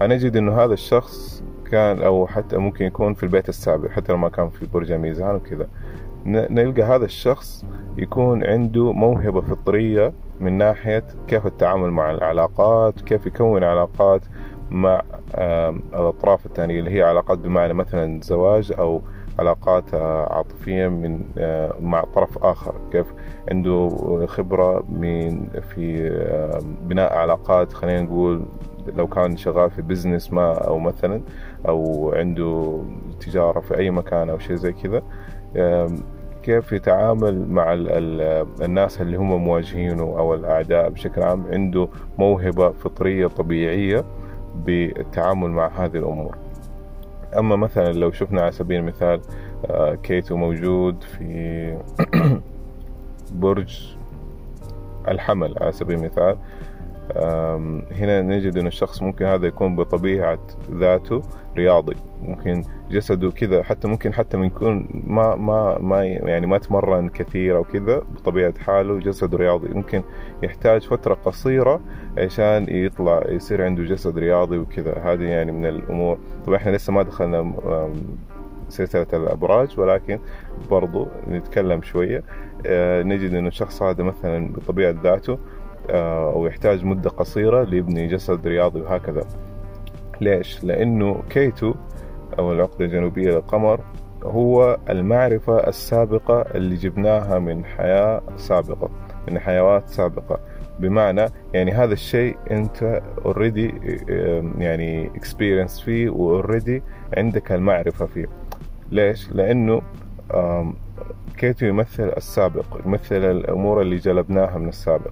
هنجد 0.01 0.37
إنه 0.37 0.55
هذا 0.63 0.73
الشخص 0.73 1.43
كان 1.71 2.01
أو 2.01 2.27
حتى 2.27 2.57
ممكن 2.57 2.85
يكون 2.85 3.13
في 3.13 3.23
البيت 3.23 3.49
السابع 3.49 3.89
حتى 3.89 4.11
لو 4.11 4.17
ما 4.17 4.29
كان 4.29 4.49
في 4.49 4.65
برج 4.73 4.91
الميزان 4.91 5.35
وكذا. 5.35 5.67
نلقى 6.25 6.81
هذا 6.81 7.05
الشخص 7.05 7.65
يكون 7.97 8.43
عنده 8.43 8.91
موهبة 8.93 9.41
فطرية 9.41 10.13
من 10.39 10.57
ناحية 10.57 11.03
كيف 11.27 11.45
التعامل 11.45 11.91
مع 11.91 12.11
العلاقات 12.11 13.01
كيف 13.01 13.25
يكون 13.25 13.63
علاقات 13.63 14.21
مع 14.71 15.01
الأطراف 15.93 16.45
الثانية 16.45 16.79
اللي 16.79 16.91
هي 16.91 17.03
علاقات 17.03 17.37
بمعنى 17.37 17.73
مثلا 17.73 18.21
زواج 18.21 18.73
أو 18.79 19.01
علاقات 19.39 19.93
آه، 19.93 20.33
عاطفية 20.33 20.87
من 20.87 21.21
آه، 21.37 21.75
مع 21.81 22.03
طرف 22.03 22.37
آخر. 22.43 22.75
كيف 22.91 23.05
عنده 23.51 23.89
خبرة 24.27 24.83
من 24.89 25.47
في 25.49 26.09
بناء 26.81 27.13
علاقات 27.13 27.73
خلينا 27.73 28.01
نقول 28.01 28.45
لو 28.95 29.07
كان 29.07 29.37
شغال 29.37 29.71
في 29.71 29.81
بزنس 29.81 30.33
ما 30.33 30.53
أو 30.53 30.79
مثلا 30.79 31.21
أو 31.67 32.11
عنده 32.15 32.83
تجارة 33.19 33.59
في 33.59 33.77
أي 33.77 33.91
مكان 33.91 34.29
أو 34.29 34.39
شيء 34.39 34.55
زي 34.55 34.73
كذا 34.73 35.01
كيف 36.43 36.71
يتعامل 36.71 37.49
مع 37.49 37.73
الناس 38.61 39.01
اللي 39.01 39.17
هم 39.17 39.43
مواجهينه 39.43 40.03
أو 40.03 40.33
الأعداء 40.33 40.89
بشكل 40.89 41.23
عام؟ 41.23 41.45
عنده 41.51 41.87
موهبة 42.17 42.71
فطرية 42.71 43.27
طبيعية 43.27 44.03
بالتعامل 44.55 45.49
مع 45.49 45.67
هذه 45.67 45.97
الأمور. 45.97 46.37
أما 47.37 47.55
مثلا 47.55 47.93
لو 47.93 48.11
شفنا 48.11 48.41
على 48.41 48.51
سبيل 48.51 48.79
المثال 48.79 49.21
آه، 49.69 49.95
كيتو 49.95 50.37
موجود 50.37 51.03
في 51.03 51.77
برج 53.43 53.95
الحمل 55.07 55.55
على 55.61 55.71
سبيل 55.71 55.97
المثال 55.97 56.37
هنا 57.91 58.21
نجد 58.21 58.57
أن 58.57 58.67
الشخص 58.67 59.01
ممكن 59.01 59.25
هذا 59.25 59.47
يكون 59.47 59.75
بطبيعة 59.75 60.39
ذاته 60.71 61.21
رياضي. 61.57 61.95
ممكن 62.21 62.63
جسده 62.91 63.31
كذا 63.31 63.63
حتى 63.63 63.87
ممكن 63.87 64.13
حتى 64.13 64.37
من 64.37 64.45
يكون 64.45 64.87
ما 65.07 65.35
ما 65.35 65.77
ما 65.79 66.05
يعني 66.05 66.47
ما 66.47 66.57
تمرن 66.57 67.09
كثير 67.09 67.57
أو 67.57 67.63
كذا 67.63 68.01
بطبيعة 68.15 68.53
حاله 68.59 68.99
جسده 68.99 69.37
رياضي. 69.37 69.73
ممكن 69.73 70.03
يحتاج 70.43 70.81
فترة 70.81 71.13
قصيرة 71.13 71.81
عشان 72.17 72.65
يطلع 72.69 73.23
يصير 73.29 73.65
عنده 73.65 73.83
جسد 73.83 74.17
رياضي 74.17 74.57
وكذا. 74.57 74.97
هذه 74.97 75.23
يعني 75.23 75.51
من 75.51 75.65
الأمور. 75.65 76.17
طبعا 76.45 76.57
إحنا 76.57 76.71
لسه 76.71 76.93
ما 76.93 77.03
دخلنا 77.03 77.53
سلسلة 78.69 79.07
الأبراج 79.13 79.79
ولكن 79.79 80.19
برضو 80.71 81.07
نتكلم 81.27 81.81
شوية. 81.81 82.23
آه، 82.65 83.03
نجد 83.03 83.33
أن 83.33 83.47
الشخص 83.47 83.83
هذا 83.83 84.03
مثلا 84.03 84.53
بطبيعة 84.53 84.95
ذاته 85.03 85.37
أو 85.89 86.45
يحتاج 86.45 86.85
مدة 86.85 87.09
قصيرة 87.09 87.63
ليبني 87.63 88.07
جسد 88.07 88.47
رياضي 88.47 88.81
وهكذا 88.81 89.23
ليش؟ 90.21 90.63
لأنه 90.63 91.23
كيتو 91.29 91.73
أو 92.39 92.51
العقدة 92.53 92.85
الجنوبية 92.85 93.31
للقمر 93.31 93.79
هو 94.23 94.77
المعرفة 94.89 95.67
السابقة 95.67 96.41
اللي 96.41 96.75
جبناها 96.75 97.39
من 97.39 97.65
حياة 97.65 98.21
سابقة 98.37 98.89
من 99.31 99.39
حيوات 99.39 99.89
سابقة 99.89 100.39
بمعنى 100.79 101.25
يعني 101.53 101.71
هذا 101.71 101.93
الشيء 101.93 102.37
أنت 102.51 103.01
already 103.25 103.73
يعني 104.57 105.07
experience 105.07 105.79
فيه 105.79 106.09
و 106.09 106.19
already 106.19 106.83
عندك 107.17 107.51
المعرفة 107.51 108.05
فيه 108.05 108.25
ليش؟ 108.91 109.31
لأنه 109.31 109.81
كيتو 111.37 111.65
يمثل 111.65 112.09
السابق 112.17 112.65
يمثل 112.85 113.15
الأمور 113.31 113.81
اللي 113.81 113.95
جلبناها 113.95 114.57
من 114.57 114.69
السابق 114.69 115.11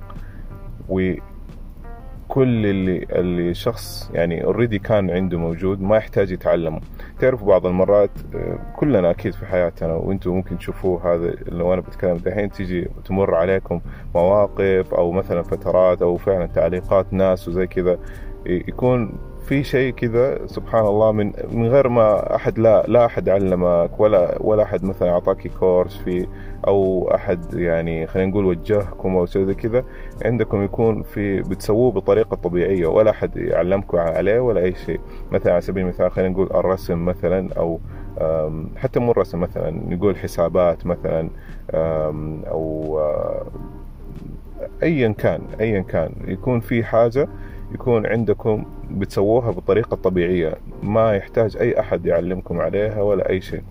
وكل 0.89 2.65
اللي 2.65 3.05
اللي 3.11 3.53
شخص 3.53 4.11
يعني 4.13 4.43
already 4.43 4.79
كان 4.79 5.09
عنده 5.09 5.37
موجود 5.37 5.81
ما 5.81 5.97
يحتاج 5.97 6.31
يتعلمه. 6.31 6.81
تعرفوا 7.19 7.47
بعض 7.47 7.65
المرات 7.65 8.11
كلنا 8.75 9.11
أكيد 9.11 9.33
في 9.33 9.45
حياتنا 9.45 9.93
وأنتم 9.93 10.31
ممكن 10.31 10.57
تشوفوه 10.57 11.13
هذا 11.15 11.35
لو 11.47 11.73
أنا 11.73 11.81
بتكلم 11.81 12.17
دحين 12.17 12.51
تيجي 12.51 12.87
تمر 13.05 13.35
عليكم 13.35 13.81
مواقف 14.15 14.93
أو 14.93 15.11
مثلا 15.11 15.41
فترات 15.41 16.01
أو 16.01 16.17
فعلا 16.17 16.45
تعليقات 16.45 17.13
ناس 17.13 17.47
وزي 17.47 17.67
كذا 17.67 17.99
يكون 18.45 19.28
في 19.49 19.63
شيء 19.63 19.93
كذا 19.93 20.47
سبحان 20.47 20.85
الله 20.85 21.11
من 21.11 21.33
من 21.51 21.67
غير 21.67 21.89
ما 21.89 22.35
أحد 22.35 22.59
لا 22.59 22.83
لا 22.87 23.05
أحد 23.05 23.29
علمك 23.29 23.99
ولا 23.99 24.37
ولا 24.41 24.63
أحد 24.63 24.83
مثلا 24.83 25.09
أعطاك 25.09 25.47
كورس 25.47 25.97
في 25.97 26.27
أو 26.67 27.11
أحد 27.15 27.53
يعني 27.53 28.07
خلينا 28.07 28.29
نقول 28.29 28.45
وجهكم 28.45 29.15
أو 29.15 29.25
شيء 29.25 29.45
زي 29.45 29.53
كذا 29.53 29.83
عندكم 30.25 30.63
يكون 30.63 31.01
في 31.01 31.41
بتسووه 31.41 31.91
بطريقة 31.91 32.35
طبيعية 32.35 32.87
ولا 32.87 33.11
أحد 33.11 33.37
يعلمكم 33.37 33.97
عليه 33.97 34.39
ولا 34.39 34.61
أي 34.61 34.73
شيء. 34.85 34.99
مثلا 35.31 35.51
على 35.51 35.61
سبيل 35.61 35.83
المثال 35.83 36.11
خلينا 36.11 36.29
نقول 36.29 36.47
الرسم 36.47 37.05
مثلا 37.05 37.53
أو 37.57 37.79
حتى 38.77 38.99
مو 38.99 39.11
الرسم 39.11 39.39
مثلا 39.39 39.71
نقول 39.71 40.17
حسابات 40.17 40.85
مثلا 40.85 41.29
أو 42.51 42.99
ايا 44.83 45.09
كان 45.09 45.41
ايا 45.59 45.81
كان 45.81 46.11
يكون 46.27 46.59
في 46.59 46.83
حاجة 46.83 47.27
يكون 47.73 48.05
عندكم 48.05 48.65
بتسووها 48.91 49.51
بطريقة 49.51 49.95
طبيعية 49.95 50.53
ما 50.83 51.15
يحتاج 51.15 51.57
أي 51.57 51.79
أحد 51.79 52.05
يعلمكم 52.05 52.59
عليها 52.59 53.01
ولا 53.01 53.29
أي 53.29 53.41
شيء. 53.41 53.63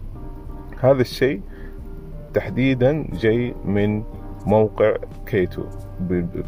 هذا 0.81 1.01
الشيء 1.01 1.41
تحديدا 2.35 3.07
جاي 3.13 3.55
من 3.65 4.03
موقع 4.47 4.97
كيتو 5.27 5.63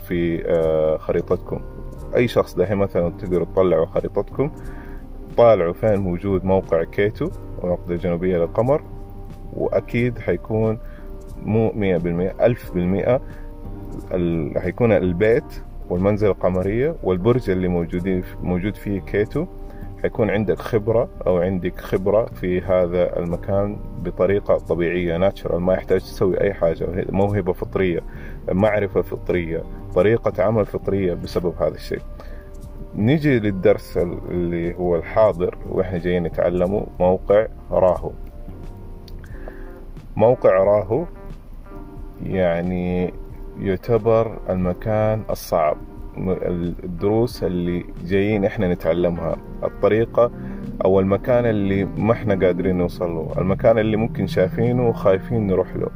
في 0.09 0.43
آه، 0.47 0.97
خريطتكم. 0.97 1.61
أي 2.17 2.29
شخص 2.29 2.55
دحين 2.55 2.77
مثلا 2.77 3.13
تقدروا 3.19 3.47
تطلعوا 3.47 3.87
خريطتكم 3.87 4.51
طالعوا 5.37 5.73
فين 5.73 6.01
موجود 6.01 6.45
موقع 6.45 6.85
كيتو 6.85 7.31
العقدة 7.65 7.95
الجنوبية 7.95 8.39
للقمر 8.39 8.83
وأكيد 9.53 10.19
حيكون 10.19 10.79
مو 11.43 11.73
مية 11.73 11.97
بالمية 11.97 12.35
ألف 12.41 12.73
بالمئة 12.73 13.21
حيكون 14.57 14.93
البيت 14.93 15.63
والمنزل 15.91 16.29
القمرية 16.29 16.97
والبرج 17.03 17.51
اللي 17.51 17.69
موجودين 17.69 18.23
موجود 18.43 18.77
فيه 18.77 19.01
كيتو 19.01 19.47
حيكون 20.03 20.31
عندك 20.31 20.59
خبرة 20.59 21.09
أو 21.27 21.39
عندك 21.39 21.81
خبرة 21.81 22.25
في 22.25 22.61
هذا 22.61 23.19
المكان 23.19 23.77
بطريقة 24.05 24.59
طبيعية 24.59 25.17
ناتشرال 25.17 25.61
ما 25.61 25.75
يحتاج 25.75 26.01
تسوي 26.01 26.41
أي 26.41 26.55
حاجة 26.55 26.87
موهبة 27.11 27.53
فطرية 27.53 28.01
معرفة 28.53 29.03
فطرية 29.03 29.63
طريقة 29.95 30.43
عمل 30.43 30.67
فطرية 30.67 31.15
بسبب 31.15 31.55
هذا 31.61 31.75
الشيء. 31.75 32.01
نيجي 32.97 33.39
للدرس 33.39 33.97
اللي 34.31 34.75
هو 34.75 34.97
الحاضر 34.97 35.59
وإحنا 35.69 35.99
جايين 35.99 36.23
نتعلمه 36.23 36.87
موقع 37.01 37.47
راهو. 37.71 38.11
موقع 40.17 40.51
راهو 40.51 41.05
يعني 42.27 43.13
يعتبر 43.61 44.39
المكان 44.51 45.23
الصعب. 45.31 45.77
الدروس 46.85 47.45
اللي 47.45 47.85
جايين 48.07 48.45
إحنا 48.45 48.73
نتعلمها. 48.73 49.37
الطريقة 49.65 50.31
أو 50.85 51.01
المكان 51.01 51.47
اللي 51.47 51.85
ما 51.85 52.13
إحنا 52.13 52.47
قادرين 52.47 52.79
نوصل 52.79 53.11
له. 53.15 53.33
المكان 53.39 53.79
اللي 53.79 53.97
ممكن 53.97 54.27
شايفينه 54.27 54.89
وخايفين 54.89 55.47
نروح 55.47 55.77
له. 55.77 55.89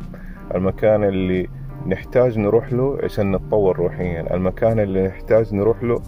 المكان 0.55 1.05
اللي 1.05 1.49
نحتاج 1.87 2.39
نروح 2.39 2.73
له 2.73 2.99
عشان 3.03 3.33
نتطور 3.33 3.77
روحيا. 3.77 4.35
المكان 4.35 4.81
اللي 4.81 5.07
نحتاج 5.07 5.55
نروح 5.55 5.83
له 5.83 6.01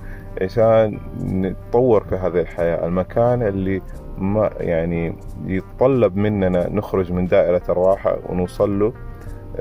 عشان 0.42 0.98
نتطور 1.22 2.04
في 2.04 2.14
هذه 2.14 2.40
الحياة. 2.40 2.86
المكان 2.86 3.42
اللي 3.42 3.82
ما 4.18 4.50
يعني 4.60 5.16
يتطلب 5.46 6.16
مننا 6.16 6.68
نخرج 6.70 7.12
من 7.12 7.26
دائرة 7.26 7.62
الراحة 7.68 8.18
ونوصل 8.28 8.78
له 8.78 8.92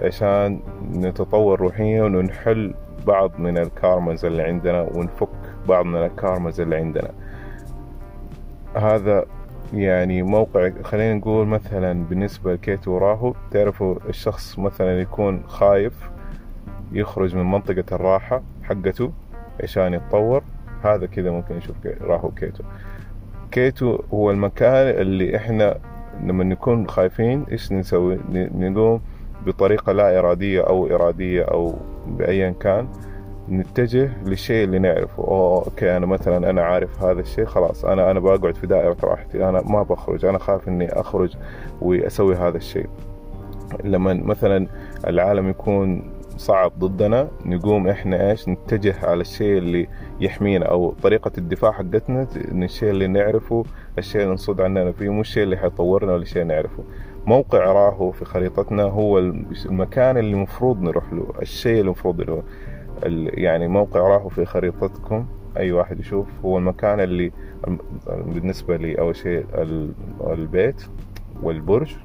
عشان 0.01 0.59
نتطور 0.93 1.59
روحيا 1.59 2.03
ونحل 2.03 2.73
بعض 3.07 3.39
من 3.39 3.57
الكارمز 3.57 4.25
اللي 4.25 4.43
عندنا 4.43 4.81
ونفك 4.81 5.29
بعض 5.67 5.85
من 5.85 5.95
الكارمز 5.95 6.61
اللي 6.61 6.75
عندنا. 6.75 7.11
هذا 8.75 9.25
يعني 9.73 10.23
موقع 10.23 10.71
خلينا 10.83 11.13
نقول 11.13 11.47
مثلا 11.47 12.05
بالنسبة 12.05 12.53
لكيتو 12.53 12.97
راهو 12.97 13.33
تعرفوا 13.51 13.95
الشخص 14.09 14.59
مثلا 14.59 15.01
يكون 15.01 15.43
خايف 15.47 16.09
يخرج 16.91 17.35
من 17.35 17.51
منطقة 17.51 17.95
الراحة 17.95 18.41
حقته 18.63 19.11
عشان 19.63 19.93
يتطور 19.93 20.43
هذا 20.83 21.05
كذا 21.05 21.31
ممكن 21.31 21.55
نشوف 21.55 21.75
راهو 22.01 22.31
كيتو. 22.31 22.63
كيتو 23.51 23.99
هو 24.13 24.31
المكان 24.31 24.87
اللي 24.87 25.35
إحنا 25.37 25.77
لما 26.23 26.43
نكون 26.43 26.87
خايفين 26.87 27.45
إيش 27.51 27.71
نسوي؟ 27.71 28.19
نقوم 28.33 29.01
بطريقة 29.45 29.91
لا 29.91 30.19
إرادية 30.19 30.61
أو 30.61 30.87
إرادية 30.87 31.43
أو 31.43 31.75
بأيا 32.07 32.55
كان 32.59 32.87
نتجه 33.49 34.09
للشيء 34.25 34.63
اللي 34.63 34.79
نعرفه. 34.79 35.23
okay 35.23 35.97
أنا 35.97 36.05
مثلا 36.05 36.49
أنا 36.49 36.61
عارف 36.61 37.03
هذا 37.03 37.19
الشيء 37.19 37.45
خلاص 37.45 37.85
أنا 37.85 38.11
أنا 38.11 38.19
بقعد 38.19 38.55
في 38.55 38.67
دائرة 38.67 38.97
راحتي 39.03 39.49
أنا 39.49 39.61
ما 39.61 39.83
بخرج 39.83 40.25
أنا 40.25 40.37
خايف 40.37 40.67
إني 40.67 40.91
أخرج 40.99 41.35
وأسوي 41.81 42.35
هذا 42.35 42.57
الشيء. 42.57 42.87
لما 43.83 44.13
مثلا 44.13 44.67
العالم 45.07 45.49
يكون 45.49 46.11
صعب 46.37 46.71
ضدنا 46.79 47.27
نقوم 47.45 47.87
إحنا 47.87 48.31
إيش 48.31 48.49
نتجه 48.49 48.95
على 49.03 49.21
الشيء 49.21 49.57
اللي 49.57 49.87
يحمينا 50.19 50.65
أو 50.65 50.93
طريقة 51.03 51.31
الدفاع 51.37 51.71
حقتنا 51.71 52.27
الشيء 52.51 52.89
اللي 52.89 53.07
نعرفه 53.07 53.63
الشيء 53.97 54.21
اللي 54.21 54.33
نصد 54.33 54.61
عننا 54.61 54.91
فيه 54.91 55.09
مو 55.09 55.21
الشيء 55.21 55.43
اللي 55.43 55.57
حيطورنا 55.57 56.13
ولا 56.13 56.21
الشيء 56.21 56.43
نعرفه. 56.43 56.83
موقع 57.27 57.59
راهو 57.59 58.11
في 58.11 58.25
خريطتنا 58.25 58.83
هو 58.83 59.19
المكان 59.65 60.17
اللي 60.17 60.31
المفروض 60.33 60.81
نروح 60.81 61.13
له 61.13 61.27
الشيء 61.41 61.71
اللي 61.71 61.81
المفروض 61.81 62.21
له. 62.21 62.43
يعني 63.33 63.67
موقع 63.67 63.99
راهو 63.99 64.29
في 64.29 64.45
خريطتكم 64.45 65.25
أي 65.57 65.71
واحد 65.71 65.99
يشوف 65.99 66.27
هو 66.45 66.57
المكان 66.57 66.99
اللي 66.99 67.31
بالنسبة 68.07 68.77
لي 68.77 68.99
أول 68.99 69.15
شيء 69.15 69.45
البيت 70.27 70.85
والبرج 71.43 71.95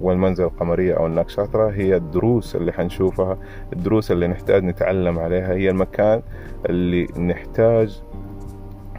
والمنزل 0.00 0.44
القمرية 0.44 0.94
أو 0.94 1.06
النكشاترا 1.06 1.70
هي 1.70 1.96
الدروس 1.96 2.56
اللي 2.56 2.72
حنشوفها 2.72 3.38
الدروس 3.72 4.10
اللي 4.10 4.28
نحتاج 4.28 4.64
نتعلم 4.64 5.18
عليها 5.18 5.52
هي 5.54 5.70
المكان 5.70 6.22
اللي 6.68 7.04
نحتاج 7.04 8.02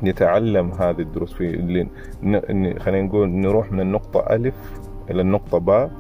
نتعلم 0.04 0.72
هذه 0.72 1.00
الدروس 1.02 1.42
اللي 1.42 1.88
خلينا 2.80 3.02
نقول 3.02 3.30
نروح 3.30 3.72
من 3.72 3.80
النقطة 3.80 4.36
ألف 4.36 4.83
إلى 5.10 5.22
النقطة 5.22 5.58
باء 5.58 5.92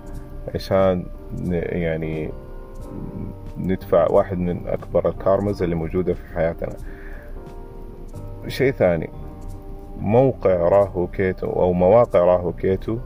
عشان 0.55 1.05
يعني 1.51 2.29
ندفع 3.57 4.11
واحد 4.11 4.37
من 4.37 4.67
أكبر 4.67 5.09
الكارمز 5.09 5.63
اللي 5.63 5.75
موجودة 5.75 6.13
في 6.13 6.35
حياتنا. 6.35 6.75
شيء 8.47 8.71
ثاني 8.71 9.09
موقع 9.99 10.55
راهو 10.55 11.07
كيتو 11.07 11.47
أو 11.47 11.73
مواقع 11.73 12.19
راهو 12.19 12.53
كيتو 12.53 12.97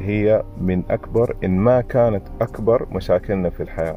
هي 0.00 0.42
من 0.60 0.82
أكبر 0.90 1.36
إن 1.44 1.58
ما 1.58 1.80
كانت 1.80 2.22
أكبر 2.40 2.86
مشاكلنا 2.92 3.50
في 3.50 3.62
الحياة. 3.62 3.96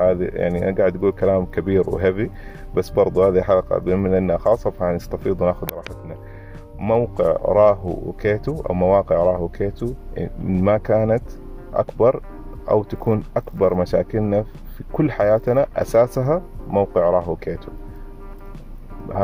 هذه 0.00 0.30
يعني 0.32 0.68
أنا 0.68 0.76
قاعد 0.76 0.96
أقول 0.96 1.12
كلام 1.12 1.46
كبير 1.46 1.90
و 1.90 1.97
heavy 1.97 2.30
بس 2.76 2.90
برضو 2.90 3.24
هذه 3.24 3.42
حلقة 3.42 3.78
بما 3.78 4.18
إنها 4.18 4.36
خاصة 4.36 4.70
فهنستفيض 4.70 5.40
وناخذ 5.42 5.66
راحتنا. 5.72 6.07
موقع 6.78 7.36
راهو 7.42 7.90
وكيتو 8.06 8.62
أو 8.70 8.74
مواقع 8.74 9.16
راهو 9.16 9.44
وكيتو 9.44 9.94
ما 10.44 10.78
كانت 10.78 11.22
أكبر 11.74 12.22
أو 12.70 12.82
تكون 12.82 13.22
أكبر 13.36 13.74
مشاكلنا 13.74 14.42
في 14.76 14.84
كل 14.92 15.12
حياتنا 15.12 15.66
أساسها 15.76 16.42
موقع 16.68 17.10
راهو 17.10 17.36
كيتو. 17.36 17.70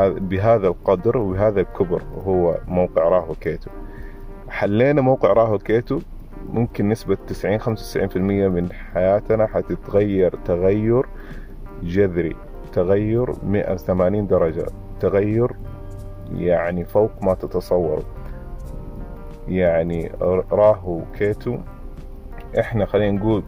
بهذا 0.05 0.69
القدر 0.69 1.17
وبهذا 1.17 1.61
الكبر 1.61 2.03
هو 2.27 2.59
موقع 2.69 3.03
راهو 3.03 3.35
كيتو. 3.35 3.71
حلينا 4.49 5.01
موقع 5.01 5.33
راهو 5.33 5.59
كيتو 5.59 6.01
ممكن 6.53 6.89
نسبة 6.89 7.17
90 7.27 7.61
95% 7.61 8.17
من 8.17 8.73
حياتنا 8.73 9.47
حتتغير 9.47 10.37
تغير 10.45 11.07
جذري. 11.83 12.37
تغير 12.73 13.33
180 13.47 14.27
درجة. 14.27 14.67
تغير 15.01 15.53
يعني 16.33 16.85
فوق 16.85 17.11
ما 17.23 17.35
تتصور 17.35 18.03
يعني 19.49 20.11
راهو 20.53 21.01
كيتو 21.19 21.59
إحنا 22.59 22.87
خلينا 22.87 23.19
نقول 23.19 23.43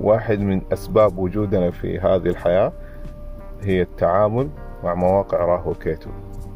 واحد 0.00 0.40
من 0.40 0.60
أسباب 0.72 1.18
وجودنا 1.18 1.70
في 1.70 1.98
هذه 1.98 2.26
الحياة 2.26 2.72
هي 3.62 3.82
التعامل 3.82 4.48
مع 4.84 4.94
مواقع 4.94 5.38
راهو 5.38 5.74
كيتو. 5.74 6.10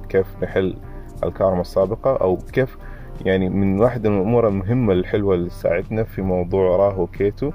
كيف 0.09 0.27
نحل 0.43 0.77
الكارما 1.25 1.61
السابقة 1.61 2.17
أو 2.17 2.37
كيف 2.37 2.79
يعني 3.25 3.49
من 3.49 3.81
واحدة 3.81 4.11
من 4.11 4.17
الأمور 4.17 4.49
المهمة 4.49 4.93
الحلوة 4.93 5.35
اللي 5.35 5.49
تساعدنا 5.49 6.05
في 6.05 6.23
موضوع 6.23 6.77
راهو 6.77 7.07
كيتو 7.07 7.53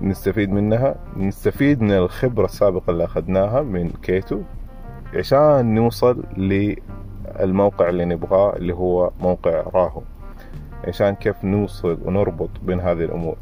نستفيد 0.00 0.50
منها 0.50 0.94
نستفيد 1.16 1.82
من 1.82 1.92
الخبرة 1.92 2.44
السابقة 2.44 2.90
اللي 2.90 3.04
أخذناها 3.04 3.62
من 3.62 3.90
كيتو. 4.02 4.40
عشان 5.14 5.74
نوصل 5.74 6.24
للموقع 6.36 7.88
اللي 7.88 8.04
نبغاه 8.04 8.56
اللي 8.56 8.74
هو 8.74 9.10
موقع 9.20 9.50
راهو. 9.74 10.02
عشان 10.84 11.14
كيف 11.14 11.44
نوصل 11.44 11.98
ونربط 12.04 12.50
بين 12.62 12.80
هذه 12.80 13.04
الأمور. 13.04 13.36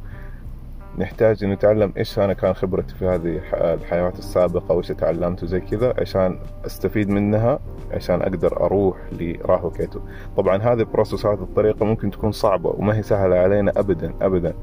نحتاج 0.99 1.45
نتعلم 1.45 1.93
إيش 1.97 2.19
أنا 2.19 2.33
كان 2.33 2.55
خبرتي 2.55 2.95
في 2.95 3.07
هذه 3.07 3.41
الحياة 3.55 4.13
السابقة 4.19 4.75
وإيش 4.75 4.89
تعلمت 4.89 5.43
وزي 5.43 5.61
كذا 5.61 5.95
عشان 5.99 6.39
أستفيد 6.67 7.09
منها 7.09 7.59
عشان 7.93 8.23
أقدر 8.23 8.65
أروح 8.65 8.97
لراهو 9.13 9.71
كيتو. 9.71 10.01
طبعا 10.37 10.57
هذه 10.57 10.81
ال 10.81 10.87
process 10.87 11.27
هذه 11.27 11.43
الطريقة 11.43 11.87
ممكن 11.87 12.11
تكون 12.11 12.33
صعبة 12.33 12.71
وما 12.71 12.97
هي 12.97 13.03
سهلة 13.03 13.37
علينا 13.37 13.73
ابدا 13.77 14.15
ابدا. 14.23 14.55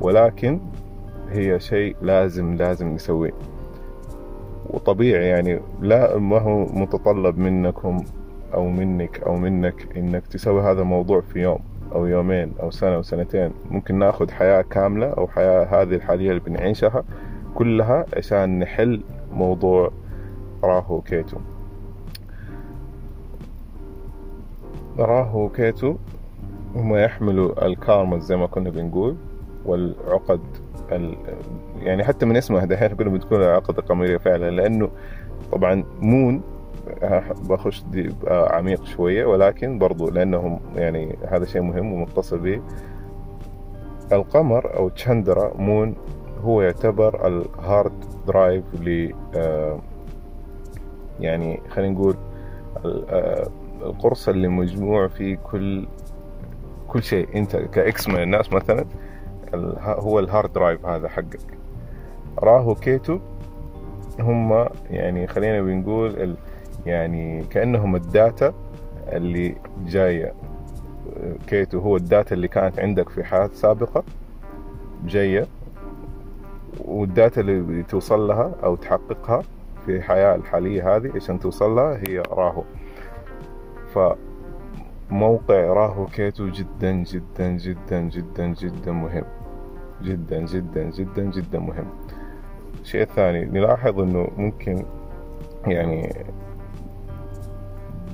ولكن 0.00 0.60
هي 1.30 1.60
شيء 1.60 1.96
لازم 2.02 2.54
لازم 2.54 2.88
نسويه. 2.88 3.32
وطبيعي 4.74 5.28
يعني 5.28 5.60
لا 5.80 6.18
ما 6.18 6.38
هو 6.38 6.64
متطلب 6.64 7.38
منكم 7.38 8.04
أو 8.54 8.68
منك 8.68 9.20
أو 9.20 9.36
منك 9.36 9.96
إنك 9.96 10.26
تسوي 10.26 10.62
هذا 10.62 10.82
الموضوع 10.82 11.20
في 11.20 11.42
يوم 11.42 11.58
أو 11.92 12.06
يومين 12.06 12.52
أو 12.62 12.70
سنة 12.70 12.94
أو 12.94 13.02
سنتين. 13.02 13.50
ممكن 13.70 13.98
ناخذ 13.98 14.30
حياة 14.30 14.62
كاملة 14.62 15.06
أو 15.06 15.26
حياة 15.28 15.64
هذه 15.64 15.94
الحالية 15.94 16.30
اللي 16.30 16.40
بنعيشها 16.40 17.04
كلها 17.54 18.06
عشان 18.16 18.58
نحل 18.58 19.02
موضوع 19.32 19.92
راهو 20.64 21.00
كيتو. 21.00 21.36
راهو 24.98 25.48
كيتو 25.48 25.96
هم 26.74 26.96
يحملوا 26.96 27.66
الكارما 27.66 28.18
زي 28.18 28.36
ما 28.36 28.46
كنا 28.46 28.70
بنقول 28.70 29.16
والعقد 29.64 30.40
ال... 30.40 30.63
يعني 31.78 32.04
حتى 32.04 32.26
من 32.26 32.36
اسمها 32.36 32.64
دحين 32.64 32.88
كنا 32.88 33.10
بتكون 33.10 33.42
العقد 33.42 33.78
القمرية 33.78 34.16
فعلا 34.16 34.50
لأنه 34.50 34.90
طبعا 35.52 35.84
مو 36.00 36.42
بخش 37.48 37.82
دي 37.82 38.14
عميق 38.28 38.84
شوية 38.84 39.24
ولكن 39.24 39.78
برضو 39.78 40.10
لأنهم 40.10 40.60
يعني 40.76 41.16
هذا 41.28 41.44
شيء 41.44 41.62
مهم 41.62 41.92
ومتصل 41.92 42.38
به. 42.38 42.60
القمر 44.12 44.76
أو 44.76 44.88
تشاندرا 44.88 45.52
moon 45.56 45.94
هو 46.42 46.62
يعتبر 46.62 47.26
ال 47.26 47.39
hard 47.39 47.92
drive 48.26 48.64
ل 48.80 49.12
يعني 51.20 51.60
خلينا 51.70 51.92
نقول 51.92 52.16
القرص 53.82 54.28
اللي 54.28 54.48
مجموع 54.48 55.08
فيه 55.08 55.36
كل 55.36 55.86
كل 56.88 57.02
شيء. 57.02 57.28
أنت 57.36 57.56
ك 57.56 57.82
X 57.82 58.08
من 58.08 58.22
الناس 58.22 58.52
مثلا 58.52 58.84
هو 59.82 60.18
ال 60.18 60.25
hard 60.25 60.52
drive 60.52 60.86
هذا 60.86 61.08
حقك. 61.08 61.58
راهو 62.38 62.74
كيتو 62.74 63.18
هم 64.20 64.66
يعني 64.90 65.26
خلينا 65.26 65.62
بنقول 65.62 66.36
يعني 66.86 67.44
كأنهم 67.44 67.96
ال 67.96 68.08
data 68.08 68.54
اللي 69.08 69.56
جاية. 69.86 70.32
كيتو 71.46 71.78
هو 71.78 71.96
ال 71.96 72.04
data 72.04 72.34
اللي 72.34 72.48
كانت 72.48 72.78
عندك 72.80 73.08
في 73.08 73.24
حياة 73.24 73.50
سابقة 73.54 74.04
جاية 75.06 75.46
وال 76.84 77.03
data 77.03 77.40
اللي 77.40 77.82
توصل 77.82 78.28
لها 78.28 78.52
أو 78.64 78.76
تحققها 78.76 79.42
في 79.86 79.96
الحياة 79.96 80.34
الحالية 80.34 80.96
هذه 80.96 81.12
عشان 81.16 81.40
توصل 81.40 81.70
لها 81.76 82.00
هي 82.08 82.22
راهو. 82.30 82.62
فموقع 85.10 85.60
راهو 85.72 86.06
كيتو 86.06 86.48
جدا 86.48 86.92
جدا 86.92 87.48
جدا 87.50 88.00
جدا 88.00 88.46
جدا 88.46 88.92
مهم. 88.92 89.24
جدا 90.02 90.40
جدا 90.40 90.90
جدا 90.90 91.22
جدا 91.22 91.58
مهم. 91.58 91.86
الشيء 92.80 93.02
الثاني 93.02 93.44
نلاحظ 93.44 94.00
إنه 94.00 94.28
ممكن 94.36 94.84
يعني 95.66 96.12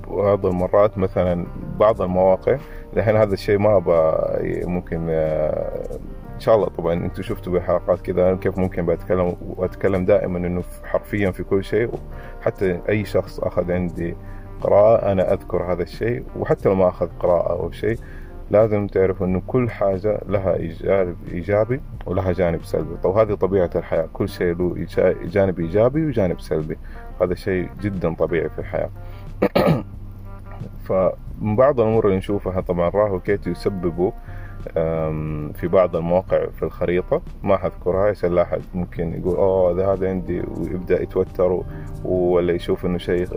بعض 0.08 0.46
المرات 0.46 0.98
مثلا 0.98 1.46
بعض 1.78 2.02
المواقع 2.02 2.58
الحين 2.96 3.16
هذا 3.16 3.34
الشيء 3.34 3.58
ما 3.58 3.82
ممكن 4.66 5.06
آه، 5.10 5.98
إن 6.34 6.40
شاء 6.40 6.54
الله 6.54 6.68
طبعا 6.68 6.92
أنتم 6.92 7.22
شفتوا 7.22 7.52
بحلقات 7.52 8.00
كذا 8.00 8.34
كيف 8.34 8.58
ممكن 8.58 8.86
بتكلم 8.86 9.36
وأتكلم 9.56 10.04
دائما 10.04 10.38
إنه 10.38 10.62
حرفيا 10.84 11.30
في 11.30 11.42
كل 11.42 11.64
شيء 11.64 11.90
حتى 12.40 12.80
أي 12.88 13.04
شخص 13.04 13.40
أخذ 13.40 13.72
عندي 13.72 14.16
قراءة 14.60 15.12
أنا 15.12 15.32
أذكر 15.32 15.72
هذا 15.72 15.82
الشيء 15.82 16.24
وحتى 16.36 16.68
لو 16.68 16.74
ما 16.74 16.88
أخذ 16.88 17.08
قراءة 17.20 17.52
أو 17.52 17.70
شيء 17.70 17.98
لازم 18.50 18.86
تعرف 18.86 19.22
إنه 19.22 19.42
كل 19.46 19.70
حاجة 19.70 20.20
لها 20.28 20.56
جانب 20.56 21.16
إيجابي 21.32 21.80
ولها 22.06 22.32
جانب 22.32 22.64
سلبي. 22.64 22.96
طب 23.02 23.10
هذه 23.10 23.34
طبيعة 23.34 23.70
الحياة. 23.76 24.08
كل 24.12 24.28
شيء 24.28 24.54
له 24.54 24.86
جانب 25.24 25.60
إيجابي 25.60 26.06
وجانب 26.06 26.40
سلبي. 26.40 26.78
هذا 27.22 27.34
شيء 27.34 27.68
جدا 27.80 28.14
طبيعي 28.14 28.48
في 28.48 28.58
الحياة. 28.58 28.90
فمن 30.88 31.56
بعض 31.56 31.80
الأمور 31.80 32.06
اللي 32.06 32.16
نشوفها 32.16 32.60
طبعا 32.60 32.88
راهو 32.88 33.20
كيتو 33.20 33.50
يسببوا 33.50 34.12
في 35.54 35.68
بعض 35.72 35.96
المواقع 35.96 36.46
في 36.46 36.62
الخريطة 36.62 37.22
ما 37.42 37.56
حذكرها 37.56 38.08
عشان 38.10 38.34
لا 38.34 38.42
أحد 38.42 38.60
ممكن 38.74 39.14
يقول 39.20 39.36
أوه 39.36 39.92
هذا 39.92 40.08
عندي. 40.08 40.40
ويبدأ 40.40 41.02
يتوتر 41.02 41.62
ولا 42.04 42.52
يشوف 42.52 42.86
إنه 42.86 42.98
شيء 42.98 43.28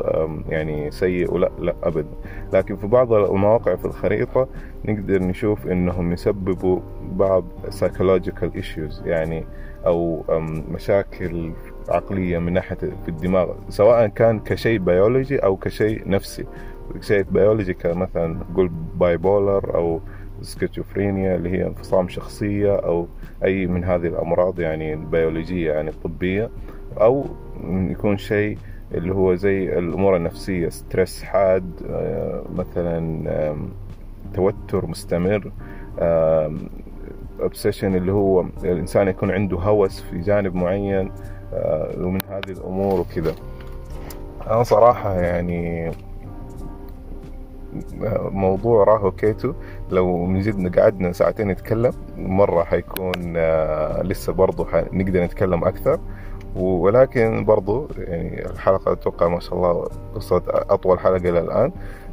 يعني 0.50 0.92
سيء 0.92 1.34
ولا 1.34 1.52
لا 1.60 1.76
أبدا 1.84 2.10
لكن 2.54 2.76
في 2.76 2.88
بعض 2.88 3.14
المواقع 3.14 3.76
في 3.76 3.86
الخريطة 3.86 4.48
نقدر 4.86 5.24
نشوف 5.24 5.68
إنهم 5.68 6.12
يسببوا 6.14 6.80
بعض 7.12 7.44
psychological 7.70 8.58
issues 8.58 9.06
يعني 9.06 9.46
أو 9.86 10.24
مشاكل 10.72 11.52
عقلية 11.90 12.38
من 12.38 12.54
ناحية 12.54 12.76
في 12.76 13.10
الدماغ 13.10 13.54
سواء 13.70 14.08
كان 14.08 14.40
كشيء 14.40 14.80
بيولوجي 14.80 15.38
أو 15.38 15.56
كشيء 15.56 16.10
نفسي. 16.10 16.46
شيء 17.02 17.24
بيولوجي 17.24 17.74
كمثلا 17.74 18.28
نقول 18.28 18.72
bipolar 18.96 19.78
أو 20.44 20.48
سكيزوفرينيا 20.48 21.36
اللي 21.36 21.50
هي 21.50 21.68
انفصام 21.68 22.08
شخصية 22.08 22.76
أو 22.76 23.08
أي 23.44 23.68
من 23.68 23.84
هذه 23.84 24.08
الأمراض 24.08 24.60
يعني 24.60 24.94
البيولوجية 24.94 25.72
يعني 25.72 25.90
الطبية 25.90 26.50
أو 27.02 27.26
يكون 27.70 28.18
شيء 28.18 28.58
اللي 28.94 29.14
هو 29.14 29.36
زي 29.36 29.80
الأمور 29.80 30.16
النفسية 30.16 30.70
stress 30.70 31.24
حاد 31.24 31.72
آه، 31.90 32.44
مثلا 32.56 33.56
توتر 34.34 34.86
مستمر 34.86 35.52
obsession 37.40 37.84
اللي 37.84 38.12
هو 38.12 38.46
الإنسان 38.64 39.08
يكون 39.08 39.32
عنده 39.32 39.58
هوس 39.58 40.02
في 40.02 40.20
جانب 40.20 40.56
معين 40.56 41.12
آه، 41.54 41.92
ومن 41.98 42.20
هذه 42.30 42.50
الأمور 42.50 43.00
وكذا. 43.00 43.36
أنا 44.48 44.64
صراحة 44.64 45.14
يعني 45.22 45.92
موضوع 48.32 48.84
راهو 48.84 49.12
كيتو. 49.12 49.54
لو 49.92 50.26
من 50.26 50.40
جد 50.40 50.80
قعدنا 50.80 51.12
ساعتين 51.12 51.48
نتكلم 51.48 51.92
مرة 52.18 52.64
حيكون 52.64 53.34
آه، 53.38 54.02
لسه 54.04 54.34
برضو 54.34 54.68
نقدر 54.74 55.24
نتكلم 55.24 55.64
أكثر. 55.64 56.00
ولكن 56.56 57.46
برضو 57.46 57.88
يعني 57.98 58.46
الحلقة 58.46 58.92
أتوقع 58.92 59.28
ما 59.28 59.40
شاء 59.40 59.54
الله 59.54 59.88
وصلت 60.16 60.44
أطول 60.48 61.00
حلقة 61.00 61.30
إلى 61.30 61.40
الآن. 61.40 61.72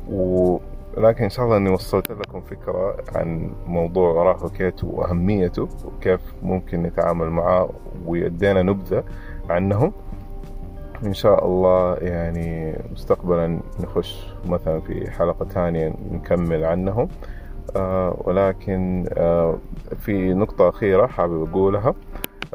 ولكن 0.08 1.24
إن 1.24 1.30
شاء 1.30 1.44
الله 1.44 1.56
إني 1.56 1.70
وصلت 1.70 2.10
لكم 2.10 2.40
فكرة 2.40 2.96
عن 3.14 3.50
موضوع 3.66 4.22
راهو 4.24 4.48
كيتو 4.48 4.86
وأهميته 4.92 5.68
وكيف 5.84 6.20
ممكن 6.42 6.82
نتعامل 6.82 7.30
معاه 7.30 7.70
ويدينا 8.06 8.62
نبذة 8.62 9.04
عنهم. 9.50 9.92
إن 11.04 11.14
شاء 11.14 11.46
الله 11.46 11.94
يعني 11.96 12.76
مستقبلا 12.92 13.60
نخش 13.80 14.34
مثلا 14.46 14.80
في 14.80 15.10
حلقة 15.10 15.44
ثانية 15.44 15.94
نكمل 16.10 16.64
عنهم. 16.64 17.08
آه 17.76 18.22
ولكن 18.24 19.06
آه 19.12 19.58
في 19.98 20.34
نقطة 20.34 20.68
أخيرة 20.68 21.06
حابب 21.06 21.48
أقولها. 21.48 21.94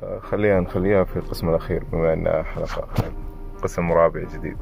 آه 0.03 0.19
خلينا 0.19 0.59
نخليها 0.59 1.03
في 1.03 1.17
القسم 1.17 1.49
الأخير 1.49 1.83
بما 1.91 2.13
أنها 2.13 2.43
حلقة 2.43 2.87
قسم 3.63 3.91
رابع 3.91 4.23
جديد. 4.23 4.57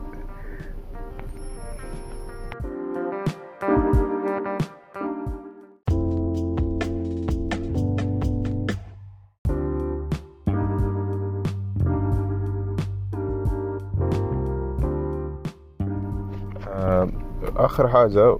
آخر 17.57 17.87
حاجة 17.87 18.37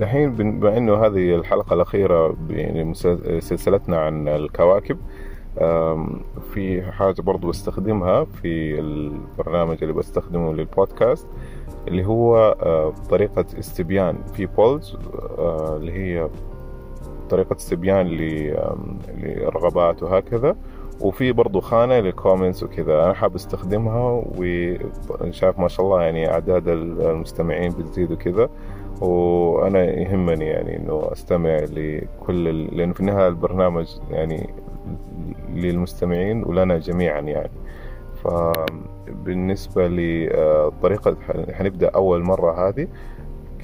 الحين 0.00 0.32
بما 0.32 0.76
إنه 0.76 0.94
هذه 0.94 1.34
الحلقة 1.34 1.74
الأخيرة 1.74 2.36
يعني 2.50 2.94
سلسلتنا 3.40 3.96
عن 4.00 4.28
الكواكب 4.28 4.98
في 6.54 6.82
حاجة 6.92 7.22
برضو 7.22 7.48
بستخدمها 7.48 8.24
في 8.24 8.80
البرنامج 8.80 9.78
اللي 9.82 9.94
بستخدمه 9.94 10.54
للبودكاست 10.54 11.26
اللي 11.88 12.06
هو 12.06 12.56
آه، 12.62 12.92
طريقة 13.10 13.44
استبيان 13.58 14.16
في 14.34 14.46
polls 14.46 14.96
آه، 15.38 15.76
اللي 15.76 15.92
هي 15.92 16.28
طريقة 17.30 17.56
استبيان 17.56 18.06
للرغبات 19.18 20.02
وهكذا. 20.02 20.56
وفي 21.02 21.32
برضو 21.32 21.60
خانة 21.60 21.98
لل 22.00 22.12
comments 22.12 22.62
وكذا. 22.62 23.04
أنا 23.04 23.14
حاب 23.14 23.34
أستخدمها 23.34 24.24
وشايف 24.38 25.58
ما 25.58 25.68
شاء 25.68 25.86
الله 25.86 26.02
يعني 26.02 26.32
أعداد 26.32 26.68
المستمعين 26.68 27.70
بتزيد 27.70 28.12
وكذا. 28.12 28.48
وأنا 29.00 29.84
يهمني 29.84 30.44
يعني 30.44 30.76
إنه 30.76 31.12
أستمع 31.12 31.56
لكل. 31.56 32.66
لأنه 32.76 32.92
في 32.92 33.00
النهاية 33.00 33.28
البرنامج 33.28 33.86
يعني 34.10 34.50
للمستمعين 35.54 36.44
ولنا 36.44 36.78
جميعا 36.78 37.20
يعني. 37.20 37.50
فبالنسبة 38.24 39.88
لطريقة 39.88 41.16
حنبدأ 41.52 41.88
أول 41.88 42.22
مرة 42.22 42.68
هذه 42.68 42.88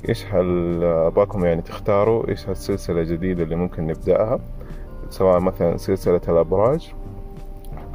إيش 0.08 0.26
هل 0.26 0.80
أباكم 0.84 1.44
يعني 1.44 1.62
تختاروا؟ 1.62 2.28
إيش 2.28 2.48
هالسلسلة 2.48 3.00
الجديدة 3.00 3.42
اللي 3.42 3.56
ممكن 3.56 3.86
نبدأها؟ 3.86 4.40
سواء 5.10 5.40
مثلا 5.40 5.76
سلسلة 5.76 6.20
الأبراج 6.28 6.94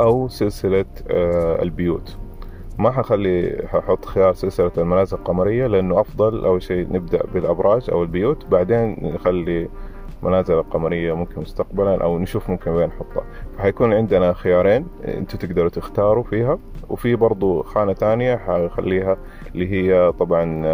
أو 0.01 0.27
سلسلة 0.27 0.85
آه، 1.11 1.61
البيوت. 1.61 2.17
ما 2.79 2.91
حخلي 2.91 3.63
ححط 3.67 4.05
خيار 4.05 4.33
سلسلة 4.33 4.71
المنازل 4.77 5.17
القمرية 5.17 5.67
لأنه 5.67 5.99
أفضل 5.99 6.45
أول 6.45 6.63
شيء 6.63 6.93
نبدأ 6.93 7.23
بالأبراج 7.33 7.89
أو 7.89 8.03
البيوت 8.03 8.45
بعدين 8.45 8.97
نخلي 9.01 9.69
منازل 10.23 10.53
القمرية 10.53 11.13
ممكن 11.13 11.41
مستقبلا 11.41 12.03
أو 12.03 12.19
نشوف 12.19 12.49
ممكن 12.49 12.71
وين 12.71 12.87
نحطها. 12.87 13.23
فحيكون 13.57 13.93
عندنا 13.93 14.33
خيارين 14.33 14.87
أنتوا 15.05 15.39
تقدروا 15.39 15.69
تختاروا 15.69 16.23
فيها. 16.23 16.59
وفي 16.89 17.15
برضو 17.15 17.63
خانة 17.63 17.93
تانية 17.93 18.35
حخليها 18.35 19.17
اللي 19.53 19.71
هي 19.71 20.11
طبعا 20.11 20.65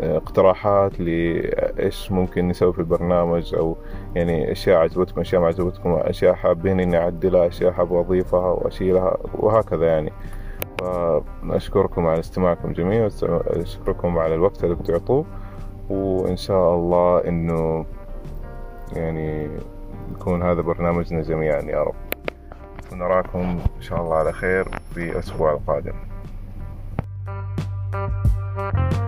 اقتراحات 0.00 1.00
لإيش 1.00 2.12
ممكن 2.12 2.48
نسوي 2.48 2.72
في 2.72 2.78
البرنامج 2.78 3.54
أو 3.54 3.76
يعني 4.14 4.52
أشياء 4.52 4.78
عجبتكم 4.78 5.20
أشياء 5.20 5.40
ما 5.40 5.46
عجبتكم 5.46 5.92
أشياء 5.94 6.34
حابين 6.34 6.80
إني 6.80 6.98
أعدلها 6.98 7.46
أشياء 7.46 7.72
حاب 7.72 7.92
أضيفها 7.94 8.50
وأشيلها 8.50 9.16
وهكذا 9.34 9.86
يعني. 9.86 10.12
فأشكركم 10.80 12.06
على 12.06 12.20
استماعكم 12.20 12.72
جميعا 12.72 13.10
أشكركم 13.22 14.18
على 14.18 14.34
الوقت 14.34 14.64
اللي 14.64 14.74
بتعطوه 14.74 15.24
وإن 15.90 16.36
شاء 16.36 16.74
الله 16.74 17.28
إنه 17.28 17.84
يعني 18.92 19.48
يكون 20.12 20.42
هذا 20.42 20.60
برنامجنا 20.60 21.22
جميعا 21.22 21.60
يا 21.62 21.82
رب. 21.82 21.94
ونراكم 22.92 23.38
إن 23.76 23.80
شاء 23.80 24.02
الله 24.02 24.14
على 24.16 24.32
خير 24.32 24.68
في 24.94 25.10
الأسبوع 25.10 25.52
القادم. 25.52 25.94
Thank 27.92 28.96
you. 28.96 29.05